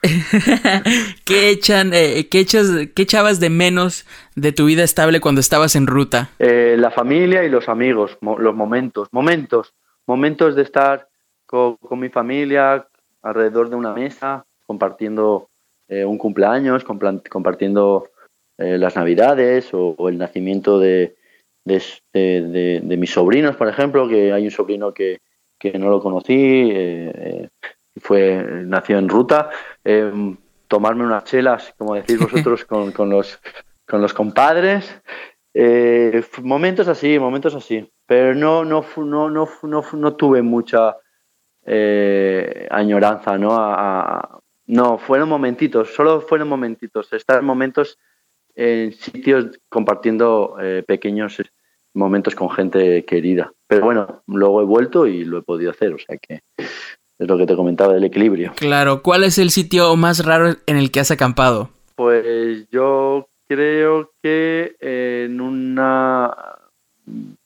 ¿Qué 1.26 1.50
echan, 1.50 1.92
eh, 1.94 2.28
qué 2.30 2.40
echas, 2.40 2.68
qué 2.96 3.02
echabas 3.04 3.40
de 3.40 3.50
menos 3.50 4.06
de 4.36 4.52
tu 4.52 4.66
vida 4.66 4.84
estable 4.84 5.20
cuando 5.20 5.42
estabas 5.42 5.76
en 5.76 5.88
ruta? 5.88 6.30
Eh, 6.40 6.76
la 6.78 6.92
familia 6.92 7.44
y 7.44 7.50
los 7.50 7.70
amigos, 7.70 8.18
mo- 8.22 8.38
los 8.40 8.56
momentos, 8.56 9.08
momentos, 9.12 9.74
momentos 10.06 10.56
de 10.56 10.62
estar 10.64 11.08
con, 11.46 11.76
con 11.78 12.00
mi 12.00 12.10
familia 12.10 12.88
alrededor 13.22 13.70
de 13.70 13.76
una 13.76 13.94
mesa, 13.94 14.46
compartiendo 14.66 15.50
eh, 15.90 16.06
un 16.06 16.18
cumpleaños, 16.18 16.84
compartiendo 16.84 18.10
eh, 18.58 18.78
las 18.78 18.96
navidades 18.96 19.74
o, 19.74 19.96
o 19.98 20.10
el 20.10 20.18
nacimiento 20.18 20.80
de, 20.80 21.16
de, 21.66 21.82
de- 22.14 22.42
de- 22.42 22.82
de 22.84 22.98
mis 22.98 23.12
sobrinos, 23.12 23.56
por 23.56 23.68
ejemplo, 23.68 24.08
que 24.08 24.32
hay 24.34 24.46
un 24.46 24.52
sobrino 24.52 24.94
que, 24.94 25.20
que 25.60 25.78
no 25.78 25.90
lo 25.90 26.02
conocí, 26.02 26.34
eh, 26.72 27.12
eh, 27.16 27.50
fue 28.00 28.44
nació 28.66 28.98
en 29.00 29.10
ruta, 29.10 29.50
eh, 29.84 30.12
tomarme 30.68 31.04
unas 31.04 31.24
chelas, 31.24 31.74
como 31.78 31.96
decís 31.96 32.20
vosotros, 32.20 32.66
con, 32.66 32.92
con 32.92 33.10
los 33.10 33.40
con 33.88 34.02
los 34.02 34.14
compadres, 34.14 35.02
eh, 35.54 36.22
momentos 36.44 36.88
así, 36.90 37.18
momentos 37.18 37.56
así, 37.56 37.90
pero 38.06 38.36
no 38.36 38.66
no 38.66 38.86
no 38.98 39.30
no 39.30 39.50
no, 39.64 39.84
no 39.94 40.16
tuve 40.16 40.42
mucha 40.42 40.98
eh, 41.66 42.68
añoranza, 42.70 43.38
¿no? 43.38 43.54
A- 43.54 44.20
a- 44.20 44.40
no, 44.68 44.98
fueron 44.98 45.30
momentitos, 45.30 45.94
solo 45.94 46.20
fueron 46.20 46.50
momentitos, 46.50 47.12
estar 47.14 47.42
momentos 47.42 47.98
en 48.54 48.92
sitios 48.92 49.60
compartiendo 49.70 50.58
pequeños 50.86 51.42
momentos 51.94 52.36
con 52.36 52.50
gente 52.50 53.06
querida. 53.06 53.54
Pero 53.68 53.86
bueno, 53.86 54.24
luego 54.28 54.62
he 54.62 54.66
vuelto 54.66 55.08
y 55.08 55.26
lo 55.26 55.40
he 55.40 55.42
podido 55.42 55.72
hacer, 55.72 55.94
o 55.94 55.98
sea 56.00 56.18
que 56.18 56.42
es 56.58 57.28
lo 57.28 57.38
que 57.38 57.46
te 57.46 57.56
comentaba 57.56 57.94
del 57.94 58.04
equilibrio. 58.06 58.54
Claro, 58.56 59.02
¿cuál 59.02 59.24
es 59.24 59.38
el 59.38 59.50
sitio 59.52 59.96
más 59.96 60.24
raro 60.26 60.56
en 60.66 60.78
el 60.78 60.92
que 60.92 61.00
has 61.02 61.12
acampado? 61.12 61.70
Pues 61.96 62.68
yo 62.70 63.28
creo 63.48 64.12
que 64.22 64.76
en 64.80 65.42
una 65.42 66.34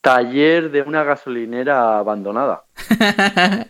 taller 0.00 0.70
de 0.70 0.82
una 0.82 1.04
gasolinera 1.04 1.98
abandonada. 1.98 2.64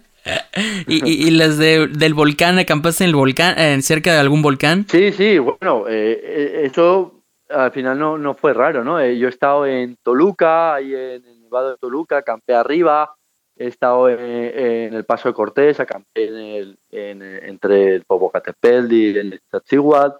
¿Y, 0.87 1.05
y- 1.09 1.27
y 1.27 1.31
las 1.31 1.59
de- 1.59 1.88
del 1.88 2.15
volcán? 2.15 2.59
¿Acampaste 2.59 3.05
en 3.05 3.11
el 3.11 3.17
volcán, 3.17 3.59
en 3.59 3.83
cerca 3.83 4.12
de 4.12 4.19
algún 4.21 4.41
volcán? 4.43 4.87
Sí, 4.88 5.12
sí, 5.12 5.38
bueno, 5.38 5.87
eh, 5.88 6.21
eh, 6.23 6.61
eso 6.65 7.15
al 7.51 7.73
final 7.73 7.99
no, 7.99 8.17
no 8.19 8.33
fue 8.35 8.55
raro, 8.55 8.85
¿no? 8.85 9.01
Eh, 9.01 9.19
yo 9.19 9.27
he 9.27 9.31
estado 9.31 9.67
en 9.67 9.97
Toluca, 10.03 10.75
ahí 10.75 10.95
en 10.95 11.25
el 11.27 11.42
Nevado 11.53 11.71
de 11.73 11.77
Toluca, 11.77 12.17
acampé 12.17 12.55
arriba, 12.55 13.15
he 13.59 13.67
estado 13.67 14.09
en, 14.09 14.19
en 14.21 14.95
el 14.95 15.05
Paso 15.05 15.29
de 15.29 15.35
Cortés, 15.35 15.79
acampé 15.81 16.29
en 16.29 16.35
el, 16.37 16.79
en 16.91 17.23
entre 17.23 17.97
el 17.97 18.05
Popocatépetl 18.05 18.91
y 18.91 19.19
el 19.19 19.35
Iztaccíhuatl, 19.35 20.17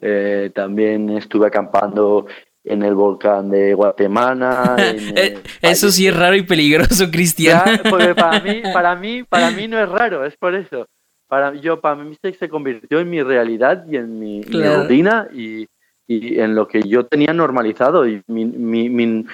eh, 0.00 0.50
también 0.52 1.08
estuve 1.10 1.46
acampando 1.46 2.26
en 2.64 2.82
el 2.82 2.96
volcán 2.96 3.48
de 3.50 3.74
Guatemala. 3.74 4.74
en, 4.78 5.16
Eh, 5.16 5.38
Eso 5.62 5.88
sí 5.90 6.08
es 6.08 6.16
raro 6.16 6.34
y 6.34 6.42
peligroso, 6.42 7.08
Cristian. 7.12 7.60
Ya, 7.64 7.84
porque 7.88 8.14
para 8.16 8.40
mí, 8.44 8.62
para 8.72 8.96
mí, 8.96 9.22
para 9.22 9.50
mí 9.52 9.68
no 9.68 9.78
es 9.80 9.88
raro, 9.88 10.24
es 10.26 10.36
por 10.36 10.56
eso. 10.56 10.86
Para 11.28 11.54
yo, 11.54 11.80
para 11.80 11.94
mí 11.94 12.16
se, 12.20 12.32
se 12.34 12.48
convirtió 12.48 12.98
en 12.98 13.08
mi 13.08 13.22
realidad 13.22 13.86
y 13.88 13.96
en 13.96 14.18
mi, 14.18 14.40
mi 14.40 14.42
Claro. 14.42 14.82
rutina 14.82 15.28
y, 15.32 15.66
y 16.06 16.38
en 16.40 16.54
lo 16.54 16.66
que 16.68 16.82
yo 16.82 17.06
tenía 17.06 17.32
normalizado. 17.32 18.06
Y 18.06 18.20
mi, 18.26 18.44
mi- 18.44 18.88
mi- 18.90 19.06
mi- 19.06 19.26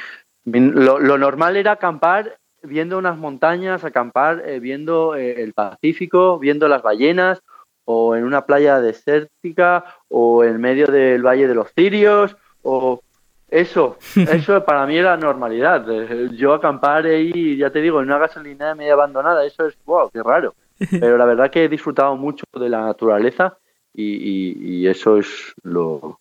lo, 0.52 0.98
lo 0.98 1.18
normal 1.18 1.56
era 1.56 1.72
acampar 1.72 2.38
viendo 2.62 2.98
unas 2.98 3.16
montañas, 3.16 3.84
acampar 3.84 4.42
eh, 4.46 4.58
viendo 4.60 5.14
eh, 5.14 5.42
el 5.42 5.52
Pacífico, 5.52 6.38
viendo 6.38 6.68
las 6.68 6.82
ballenas, 6.82 7.40
o 7.84 8.14
en 8.16 8.24
una 8.24 8.44
playa 8.44 8.80
desértica, 8.80 9.84
o 10.08 10.44
en 10.44 10.60
medio 10.60 10.86
del 10.88 11.22
Valle 11.24 11.48
de 11.48 11.54
los 11.54 11.72
Cirios, 11.72 12.36
o 12.62 13.00
eso, 13.48 13.96
eso 14.16 14.64
para 14.64 14.86
mí 14.86 14.96
era 14.96 15.16
normalidad. 15.16 15.86
Eh, 15.90 16.28
Yo 16.36 16.52
acampar 16.52 17.06
ahí, 17.06 17.56
ya 17.56 17.70
te 17.70 17.80
digo, 17.80 18.00
en 18.00 18.06
una 18.06 18.18
gasolinera 18.18 18.74
media 18.74 18.92
abandonada, 18.94 19.44
eso 19.46 19.66
es, 19.66 19.74
wow, 19.86 20.10
qué 20.12 20.22
raro. 20.22 20.54
Pero 21.00 21.16
la 21.16 21.24
verdad 21.24 21.50
que 21.50 21.64
he 21.64 21.68
disfrutado 21.68 22.14
mucho 22.16 22.44
de 22.58 22.68
la 22.68 22.82
naturaleza 22.82 23.56
y, 23.94 24.04
y- 24.04 24.56
y 24.82 24.86
eso 24.86 25.16
es 25.16 25.54
lo, 25.62 26.20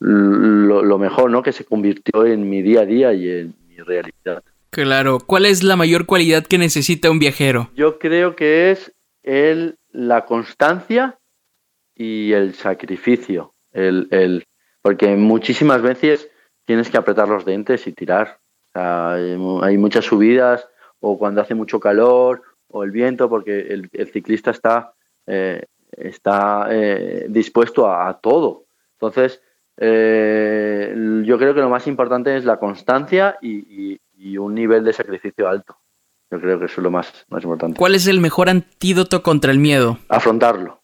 lo, 0.00 0.82
lo 0.82 0.98
mejor, 0.98 1.30
¿no? 1.30 1.42
Que 1.42 1.52
se 1.52 1.64
convirtió 1.64 2.24
en 2.26 2.48
mi 2.48 2.62
día 2.62 2.80
a 2.80 2.86
día 2.86 3.12
y 3.12 3.28
en 3.30 3.54
realidad. 3.84 4.42
Claro, 4.70 5.18
¿cuál 5.26 5.44
es 5.46 5.62
la 5.62 5.76
mayor 5.76 6.06
cualidad 6.06 6.46
que 6.46 6.56
necesita 6.58 7.10
un 7.10 7.18
viajero? 7.18 7.70
Yo 7.74 7.98
creo 7.98 8.34
que 8.36 8.70
es 8.70 8.92
el, 9.22 9.76
la 9.90 10.24
constancia 10.24 11.18
y 11.94 12.32
el 12.32 12.54
sacrificio. 12.54 13.54
El, 13.72 14.08
el, 14.10 14.44
porque 14.80 15.14
muchísimas 15.16 15.82
veces 15.82 16.30
tienes 16.64 16.88
que 16.90 16.96
apretar 16.96 17.28
los 17.28 17.44
dientes 17.44 17.86
y 17.86 17.92
tirar. 17.92 18.38
O 18.68 18.72
sea, 18.72 19.12
hay, 19.12 19.36
mu- 19.36 19.62
hay 19.62 19.76
muchas 19.76 20.06
subidas 20.06 20.66
o 21.00 21.18
cuando 21.18 21.42
hace 21.42 21.54
mucho 21.54 21.78
calor 21.78 22.42
o 22.68 22.82
el 22.84 22.90
viento, 22.90 23.28
porque 23.28 23.60
el, 23.60 23.90
el 23.92 24.10
ciclista 24.10 24.50
está, 24.52 24.94
eh, 25.26 25.66
está 25.90 26.68
eh, 26.70 27.26
dispuesto 27.28 27.86
a, 27.86 28.08
a 28.08 28.18
todo. 28.18 28.64
Entonces, 28.94 29.42
eh, 29.78 30.94
yo 31.24 31.38
creo 31.38 31.54
que 31.54 31.60
lo 31.60 31.68
más 31.70 31.86
importante 31.86 32.36
es 32.36 32.44
la 32.44 32.58
constancia 32.58 33.36
y, 33.40 33.92
y- 33.92 34.00
y 34.16 34.38
un 34.38 34.54
nivel 34.54 34.84
de 34.84 34.92
sacrificio 34.92 35.48
alto. 35.48 35.76
Yo 36.30 36.40
creo 36.40 36.58
que 36.58 36.66
eso 36.66 36.80
es 36.80 36.84
lo 36.84 36.90
más, 36.90 37.26
más 37.28 37.42
importante. 37.42 37.76
¿Cuál 37.78 37.94
es 37.94 38.06
el 38.06 38.20
mejor 38.20 38.48
antídoto 38.48 39.22
contra 39.22 39.50
el 39.52 39.58
miedo? 39.58 39.98
Afrontarlo. 40.08 40.80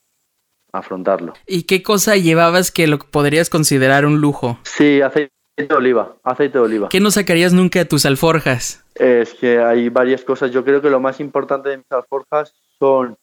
Afrontarlo. 0.72 1.32
¿Y 1.46 1.62
qué 1.62 1.82
cosa 1.82 2.16
llevabas 2.16 2.70
que 2.70 2.86
lo 2.86 2.98
podrías 2.98 3.48
considerar 3.48 4.04
un 4.04 4.20
lujo? 4.20 4.58
Sí, 4.64 5.00
aceite 5.00 5.32
de 5.56 5.74
oliva. 5.74 6.16
Aceite 6.24 6.58
de 6.58 6.64
oliva. 6.64 6.88
¿Qué 6.90 7.00
no 7.00 7.10
sacarías 7.10 7.52
nunca 7.54 7.78
de 7.78 7.84
tus 7.86 8.04
alforjas? 8.04 8.84
Es 8.94 9.32
que 9.34 9.58
hay 9.60 9.88
varias 9.88 10.22
cosas. 10.24 10.50
Yo 10.50 10.64
creo 10.64 10.82
que 10.82 10.90
lo 10.90 11.00
más 11.00 11.20
importante 11.20 11.70
de 11.70 11.78
mis 11.78 11.90
alforjas 11.90 12.52
son 12.78 13.16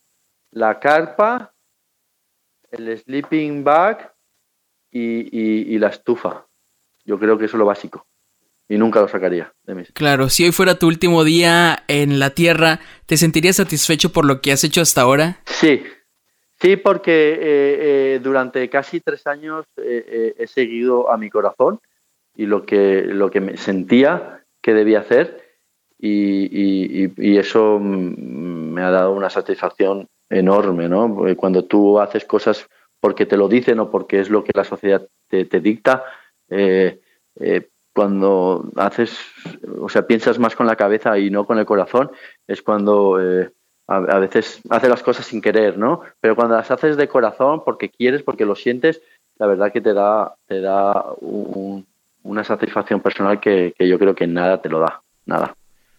la 0.51 0.80
carpa, 0.80 1.54
el 2.71 2.97
sleeping 2.97 3.63
bag 3.63 4.14
y, 4.95 5.27
y- 5.31 5.75
y 5.75 5.79
la 5.79 5.88
estufa. 5.89 6.45
Yo 7.05 7.19
creo 7.19 7.38
que 7.38 7.45
eso 7.45 7.58
es 7.58 7.60
lo 7.60 7.65
básico. 7.65 8.05
Y 8.67 8.77
nunca 8.77 8.99
lo 9.01 9.08
sacaría 9.08 9.53
de 9.63 9.75
mis. 9.75 9.91
Claro, 9.91 10.29
si 10.29 10.43
hoy 10.45 10.51
fuera 10.51 10.79
tu 10.79 10.88
último 10.88 11.23
día 11.23 11.84
en 11.88 12.17
la 12.19 12.31
Tierra, 12.31 12.79
¿te 13.05 13.15
sentirías 13.17 13.58
satisfecho 13.58 14.12
por 14.12 14.25
lo 14.25 14.41
que 14.41 14.51
has 14.51 14.63
hecho 14.63 14.81
hasta 14.81 15.01
ahora? 15.01 15.39
Sí, 15.45 15.84
sí, 16.60 16.75
porque 16.77 17.34
eh, 17.34 17.38
eh, 18.15 18.19
durante 18.23 18.67
casi 18.69 19.01
tres 19.01 19.27
años 19.27 19.65
eh, 19.77 20.34
he 20.39 20.47
seguido 20.47 21.12
a 21.12 21.17
mi 21.17 21.29
corazón 21.29 21.79
y 22.36 22.47
lo 22.47 22.65
que, 22.65 23.03
lo 23.03 23.29
que 23.29 23.39
me 23.41 23.55
sentía 23.58 24.43
que 24.63 24.73
debía 24.73 25.01
hacer 25.01 25.43
y, 25.99 27.05
y- 27.21 27.38
eso 27.38 27.79
me 27.79 28.81
ha 28.81 28.89
dado 28.89 29.12
una 29.13 29.29
satisfacción 29.29 30.08
enorme, 30.29 30.89
¿no? 30.89 31.15
Cuando 31.38 31.65
tú 31.65 31.99
haces 31.99 32.25
cosas 32.25 32.67
porque 33.06 33.28
te 33.28 33.38
lo 33.38 33.48
dicen 33.48 33.80
o 33.80 33.91
porque 33.91 34.20
es 34.20 34.32
lo 34.32 34.44
que 34.44 34.52
la 34.56 34.63
sociedad 34.63 35.08
te, 35.30 35.46
dicta, 35.60 36.06
eh, 36.50 37.00
eh, 37.39 37.70
cuando 37.94 38.68
haces, 38.78 39.15
o 39.80 39.88
sea, 39.89 40.08
piensas 40.08 40.39
más 40.39 40.56
con 40.56 40.65
la 40.65 40.76
cabeza 40.76 41.15
y 41.20 41.30
no 41.30 41.46
con 41.46 41.60
el 41.60 41.68
corazón, 41.68 42.10
es 42.48 42.63
cuando 42.63 43.22
eh, 43.22 43.52
a, 43.86 44.18
veces 44.18 44.60
haces 44.72 44.89
las 44.89 45.04
cosas 45.04 45.28
sin 45.28 45.39
querer, 45.39 45.78
¿no? 45.78 46.02
Pero 46.20 46.36
cuando 46.36 46.56
las 46.56 46.72
haces 46.72 46.98
de 46.98 47.08
corazón, 47.08 47.63
porque 47.63 47.91
quieres, 47.91 48.24
porque 48.24 48.44
lo 48.44 48.56
sientes, 48.56 49.04
la 49.38 49.46
verdad 49.46 49.72
que 49.72 49.82
te 49.82 49.94
da, 49.94 50.34
te 50.48 50.62
da 50.62 51.06
un- 51.22 51.86
una 52.24 52.44
satisfacción 52.44 53.02
personal 53.02 53.39
que 53.39 53.76
yo 53.78 54.00
creo 54.00 54.15
que 54.15 54.26
nada 54.26 54.63
te 54.63 54.70
lo 54.70 54.80
da, 54.80 55.04
nada. 55.28 55.56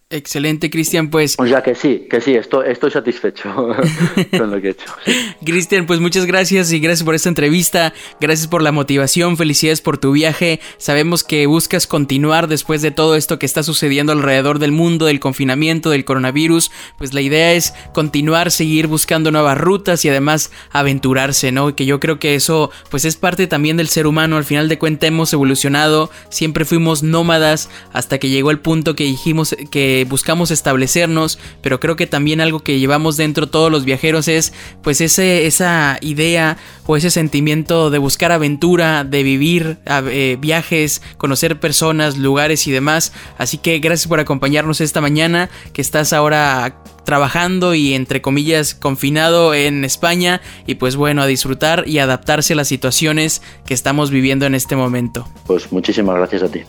Excelente, 0.09 0.69
Cristian. 0.69 1.09
Pues, 1.09 1.35
O 1.37 1.45
sea 1.45 1.61
que 1.61 1.75
sí, 1.75 2.07
que 2.09 2.21
sí, 2.21 2.33
estoy, 2.33 2.69
estoy 2.69 2.91
satisfecho 2.91 3.49
con 4.37 4.51
lo 4.51 4.61
que 4.61 4.67
he 4.69 4.71
hecho. 4.71 4.85
sí. 5.05 5.11
Cristian, 5.43 5.85
pues 5.85 5.99
muchas 5.99 6.25
gracias 6.25 6.71
y 6.71 6.79
gracias 6.79 7.03
por 7.03 7.13
esta 7.13 7.27
entrevista. 7.27 7.93
Gracias 8.21 8.47
por 8.47 8.61
la 8.61 8.71
motivación. 8.71 9.35
Felicidades 9.35 9.81
por 9.81 9.97
tu 9.97 10.13
viaje. 10.13 10.61
Sabemos 10.77 11.25
que 11.25 11.45
buscas 11.45 11.87
continuar 11.87 12.47
después 12.47 12.81
de 12.81 12.91
todo 12.91 13.15
esto 13.17 13.37
que 13.37 13.45
está 13.45 13.63
sucediendo 13.63 14.13
alrededor 14.13 14.59
del 14.59 14.71
mundo, 14.71 15.07
del 15.07 15.19
confinamiento, 15.19 15.89
del 15.89 16.05
coronavirus. 16.05 16.71
Pues 16.97 17.13
la 17.13 17.19
idea 17.19 17.51
es 17.51 17.73
continuar, 17.93 18.51
seguir 18.51 18.87
buscando 18.87 19.29
nuevas 19.31 19.57
rutas 19.57 20.05
y 20.05 20.09
además 20.09 20.51
aventurarse, 20.71 21.51
¿no? 21.51 21.75
Que 21.75 21.85
yo 21.85 21.99
creo 21.99 22.17
que 22.17 22.35
eso, 22.35 22.71
pues 22.89 23.03
es 23.03 23.17
parte 23.17 23.45
también 23.47 23.75
del 23.75 23.89
ser 23.89 24.07
humano. 24.07 24.37
Al 24.37 24.45
final 24.45 24.69
de 24.69 24.79
cuentas 24.79 25.09
hemos 25.09 25.33
evolucionado. 25.33 26.09
Siempre 26.29 26.63
fuimos 26.63 27.03
nómadas 27.03 27.69
hasta 27.91 28.19
que 28.19 28.29
llegó 28.29 28.51
el 28.51 28.59
punto 28.59 28.95
que 28.95 29.03
dijimos 29.03 29.53
que 29.69 29.96
buscamos 30.05 30.51
establecernos, 30.51 31.39
pero 31.61 31.79
creo 31.79 31.95
que 31.95 32.07
también 32.07 32.41
algo 32.41 32.59
que 32.59 32.79
llevamos 32.79 33.17
dentro 33.17 33.47
todos 33.47 33.71
los 33.71 33.85
viajeros 33.85 34.27
es 34.27 34.53
pues 34.81 35.01
ese, 35.01 35.47
esa 35.47 35.97
idea 36.01 36.57
o 36.85 36.97
ese 36.97 37.09
sentimiento 37.09 37.89
de 37.89 37.97
buscar 37.97 38.31
aventura, 38.31 39.03
de 39.03 39.23
vivir 39.23 39.77
eh, 39.85 40.37
viajes, 40.39 41.01
conocer 41.17 41.59
personas, 41.59 42.17
lugares 42.17 42.67
y 42.67 42.71
demás. 42.71 43.13
Así 43.37 43.57
que 43.57 43.79
gracias 43.79 44.07
por 44.07 44.19
acompañarnos 44.19 44.81
esta 44.81 45.01
mañana, 45.01 45.49
que 45.73 45.81
estás 45.81 46.13
ahora 46.13 46.81
trabajando 47.07 47.73
y 47.73 47.93
entre 47.93 48.21
comillas 48.21 48.75
confinado 48.75 49.53
en 49.53 49.85
España 49.85 50.41
y 50.65 50.75
pues 50.75 50.97
bueno, 50.97 51.21
a 51.21 51.25
disfrutar 51.25 51.87
y 51.87 51.99
adaptarse 51.99 52.51
a 52.51 52.57
las 52.57 52.67
situaciones 52.67 53.41
que 53.65 53.73
estamos 53.73 54.11
viviendo 54.11 54.45
en 54.45 54.55
este 54.55 54.75
momento. 54.75 55.25
Pues 55.45 55.71
muchísimas 55.71 56.17
gracias 56.17 56.43
a 56.43 56.49
ti, 56.49 56.63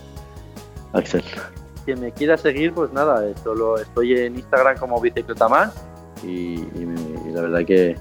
Axel. 0.93 1.24
Quien 1.89 2.01
me 2.01 2.12
quiera 2.12 2.36
seguir, 2.36 2.74
pues 2.74 2.93
nada, 2.93 3.24
solo 3.43 3.78
estoy 3.78 4.12
en 4.12 4.36
Instagram 4.36 4.76
como 4.76 5.01
Bicicleta 5.01 5.72
y, 6.22 6.28
y 6.28 7.32
la 7.32 7.41
verdad 7.41 7.64
que, 7.64 7.97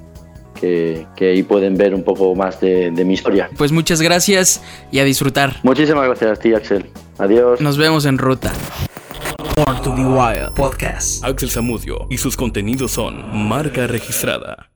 que, 0.59 1.07
ahí 1.21 1.41
pueden 1.41 1.77
ver 1.77 1.95
un 1.95 2.03
poco 2.03 2.35
más 2.35 2.59
de, 2.59 2.91
de, 2.91 3.05
mi 3.05 3.13
historia. 3.13 3.49
Pues 3.57 3.71
muchas 3.71 4.01
gracias 4.01 4.61
y 4.91 4.99
a 4.99 5.05
disfrutar. 5.05 5.55
Muchísimas 5.63 6.05
gracias 6.05 6.37
a 6.37 6.41
ti, 6.41 6.53
Axel. 6.53 6.85
Adiós. 7.17 7.61
Nos 7.61 7.77
vemos 7.77 8.05
en 8.05 8.17
ruta. 8.17 8.51
Born 9.55 9.81
to 9.81 9.95
be 9.95 10.03
Wild 10.03 10.53
Podcast. 10.53 11.23
Axel 11.23 11.49
Zamudio 11.49 12.07
y 12.09 12.17
sus 12.17 12.35
contenidos 12.35 12.91
son 12.91 13.47
marca 13.47 13.87
registrada. 13.87 14.69